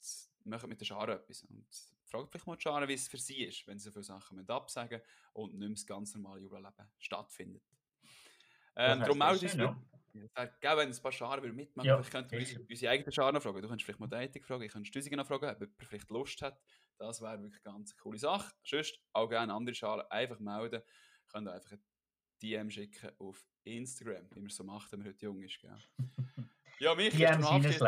macht 0.44 0.68
mit 0.68 0.80
der 0.80 0.84
Schar 0.84 1.08
etwas. 1.08 1.42
Und 1.42 1.66
fragt 2.12 2.30
vielleicht 2.30 2.46
mal 2.46 2.56
die 2.56 2.62
Schar, 2.62 2.86
wie 2.88 2.92
es 2.92 3.08
für 3.08 3.18
sie 3.18 3.44
ist, 3.44 3.66
wenn 3.66 3.78
sie 3.78 3.84
so 3.84 3.90
viele 3.90 4.04
Sachen 4.04 4.36
müssen 4.36 4.50
absagen 4.50 5.00
und 5.32 5.54
nicht 5.54 5.60
mehr 5.60 5.70
das 5.70 5.86
ganz 5.86 6.14
normale 6.14 6.42
Jubla-Leben 6.42 6.88
stattfindet. 6.98 7.62
Ähm, 8.76 9.00
darum 9.00 9.18
das 9.18 9.42
uns 9.42 9.54
ja, 9.54 10.44
geil, 10.60 10.76
wenn 10.76 10.90
ein 10.90 11.02
paar 11.02 11.12
Scharen 11.12 11.56
mitmachen 11.56 11.86
Ja, 11.86 11.96
Vielleicht 11.96 12.12
könnten 12.12 12.30
wir 12.32 12.38
unsere, 12.40 12.60
unsere 12.68 12.92
eigenen 12.92 13.12
Scharen 13.12 13.40
fragen. 13.40 13.62
Du 13.62 13.68
könntest 13.68 13.84
vielleicht 13.84 14.00
mal 14.00 14.08
Dating 14.08 14.44
fragen, 14.44 14.62
ich 14.62 14.72
könnte 14.72 14.86
Stüsigen 14.86 15.16
noch 15.16 15.26
fragen, 15.26 15.46
ob 15.46 15.60
jemand 15.60 15.84
vielleicht 15.84 16.10
Lust 16.10 16.42
hat. 16.42 16.60
Das 16.98 17.22
wäre 17.22 17.40
wirklich 17.40 17.64
eine 17.64 17.74
ganz 17.74 17.96
coole 17.96 18.18
Sache. 18.18 18.52
Sonst 18.62 19.00
auch 19.14 19.28
gerne 19.28 19.54
andere 19.54 19.74
Schalen 19.74 20.04
einfach 20.10 20.38
melden. 20.38 20.82
Könnt 21.28 21.48
ihr 21.48 21.54
einfach 21.54 21.72
ein 21.72 21.82
DM 22.42 22.70
schicken 22.70 23.10
auf 23.18 23.42
Instagram, 23.64 24.28
wie 24.32 24.40
man 24.40 24.50
es 24.50 24.56
so 24.56 24.64
macht, 24.64 24.92
wenn 24.92 24.98
man 24.98 25.08
heute 25.08 25.24
jung 25.24 25.40
ist. 25.42 25.60
Gell? 25.60 25.76
Ja, 26.78 26.96
mich 26.96 27.14
Die 27.14 27.22
ist 27.22 27.80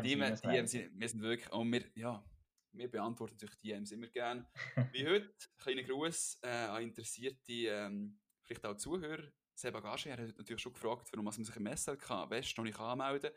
die, 0.00 0.14
leiten. 0.14 0.66
sind, 0.66 0.98
wir 0.98 1.08
sind 1.08 1.20
wirklich, 1.20 1.52
und 1.52 1.70
wir, 1.70 1.84
ja, 1.96 2.24
wir 2.72 2.90
beantworten 2.90 3.34
natürlich 3.34 3.58
DMs 3.58 3.92
immer 3.92 4.06
gerne. 4.08 4.46
Wie 4.92 5.06
heute, 5.06 5.32
kleiner 5.58 5.82
Gruß 5.82 6.38
äh, 6.42 6.48
an 6.48 6.82
interessierte, 6.82 7.52
ähm, 7.52 8.18
vielleicht 8.42 8.64
auch 8.66 8.76
Zuhörer. 8.76 9.24
Seba 9.54 9.78
er 9.80 10.12
hat 10.16 10.38
natürlich 10.38 10.62
schon 10.62 10.72
gefragt, 10.72 11.08
warum 11.12 11.24
man 11.24 11.34
sich 11.34 11.54
im 11.56 11.66
SLK 11.76 12.30
West 12.30 12.56
noch 12.56 12.64
nicht 12.64 12.78
anmelden 12.78 13.30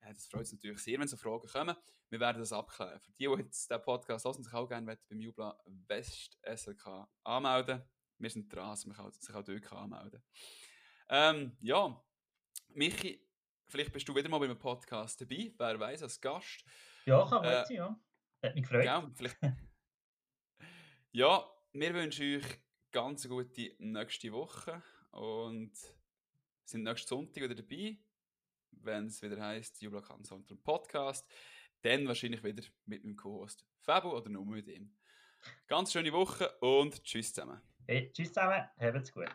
kann. 0.00 0.10
Äh, 0.10 0.14
das 0.14 0.26
freut 0.26 0.40
uns 0.40 0.52
natürlich 0.52 0.80
sehr, 0.80 0.98
wenn 0.98 1.08
so 1.08 1.16
Fragen 1.16 1.46
kommen. 1.48 1.76
Wir 2.08 2.20
werden 2.20 2.38
das 2.40 2.52
abklären. 2.52 3.00
Für 3.00 3.10
die, 3.12 3.26
die 3.26 3.42
jetzt 3.42 3.70
diesen 3.70 3.82
Podcast 3.82 4.24
hören, 4.24 4.42
sich 4.42 4.52
auch 4.52 4.68
gerne 4.68 4.86
wollen, 4.86 4.98
beim 5.08 5.20
Jubla 5.20 5.58
West 5.88 6.38
SLK 6.44 7.06
anmelden. 7.24 7.82
Wir 8.18 8.30
sind 8.30 8.52
dran, 8.54 8.70
dass 8.70 8.86
man 8.86 8.96
kann- 8.96 9.12
sich 9.12 9.34
auch 9.34 9.42
dort 9.42 9.62
kann 9.62 9.92
anmelden 9.92 10.22
ähm, 11.08 11.56
Ja, 11.60 12.02
Michi, 12.68 13.26
vielleicht 13.66 13.92
bist 13.92 14.08
du 14.08 14.14
wieder 14.14 14.28
mal 14.28 14.38
bei 14.38 14.44
einem 14.46 14.58
Podcast 14.58 15.20
dabei, 15.20 15.52
wer 15.58 15.78
weiß, 15.80 16.02
als 16.04 16.20
Gast. 16.20 16.64
Ja, 17.04 17.26
kann 17.28 17.44
Äh, 17.44 17.64
sein, 17.66 17.76
ja. 17.76 18.00
Hat 18.42 18.54
mich 18.54 18.64
gefreut. 18.64 18.82
Gell? 18.82 19.10
Vielleicht... 19.14 19.38
ja, 21.12 21.48
wir 21.72 21.94
wünschen 21.94 22.36
euch 22.36 22.60
ganz 22.90 23.24
eine 23.24 23.34
gute 23.34 23.74
nächste 23.78 24.32
Woche 24.32 24.82
und 25.12 25.72
sind 26.64 26.82
nächsten 26.82 27.08
Sonntag 27.08 27.42
wieder 27.42 27.54
dabei, 27.54 27.98
wenn 28.72 29.06
es 29.06 29.22
wieder 29.22 29.40
heisst 29.40 29.80
Jubla 29.80 30.00
Kanzentrum 30.00 30.60
Podcast. 30.62 31.30
dann 31.82 32.06
wahrscheinlich 32.06 32.42
wieder 32.42 32.62
mit 32.86 33.04
meinem 33.04 33.16
Co-Host 33.16 33.64
Fabo 33.80 34.16
oder 34.16 34.28
nur 34.28 34.46
mit 34.46 34.68
ihm. 34.68 34.94
Ganz 35.66 35.92
schöne 35.92 36.12
Woche 36.12 36.50
und 36.60 37.02
tschüss 37.02 37.32
zusammen. 37.32 37.60
Hey, 37.86 38.12
tschüss 38.12 38.28
zusammen, 38.32 38.68
habt's 38.78 39.12
gut. 39.12 39.28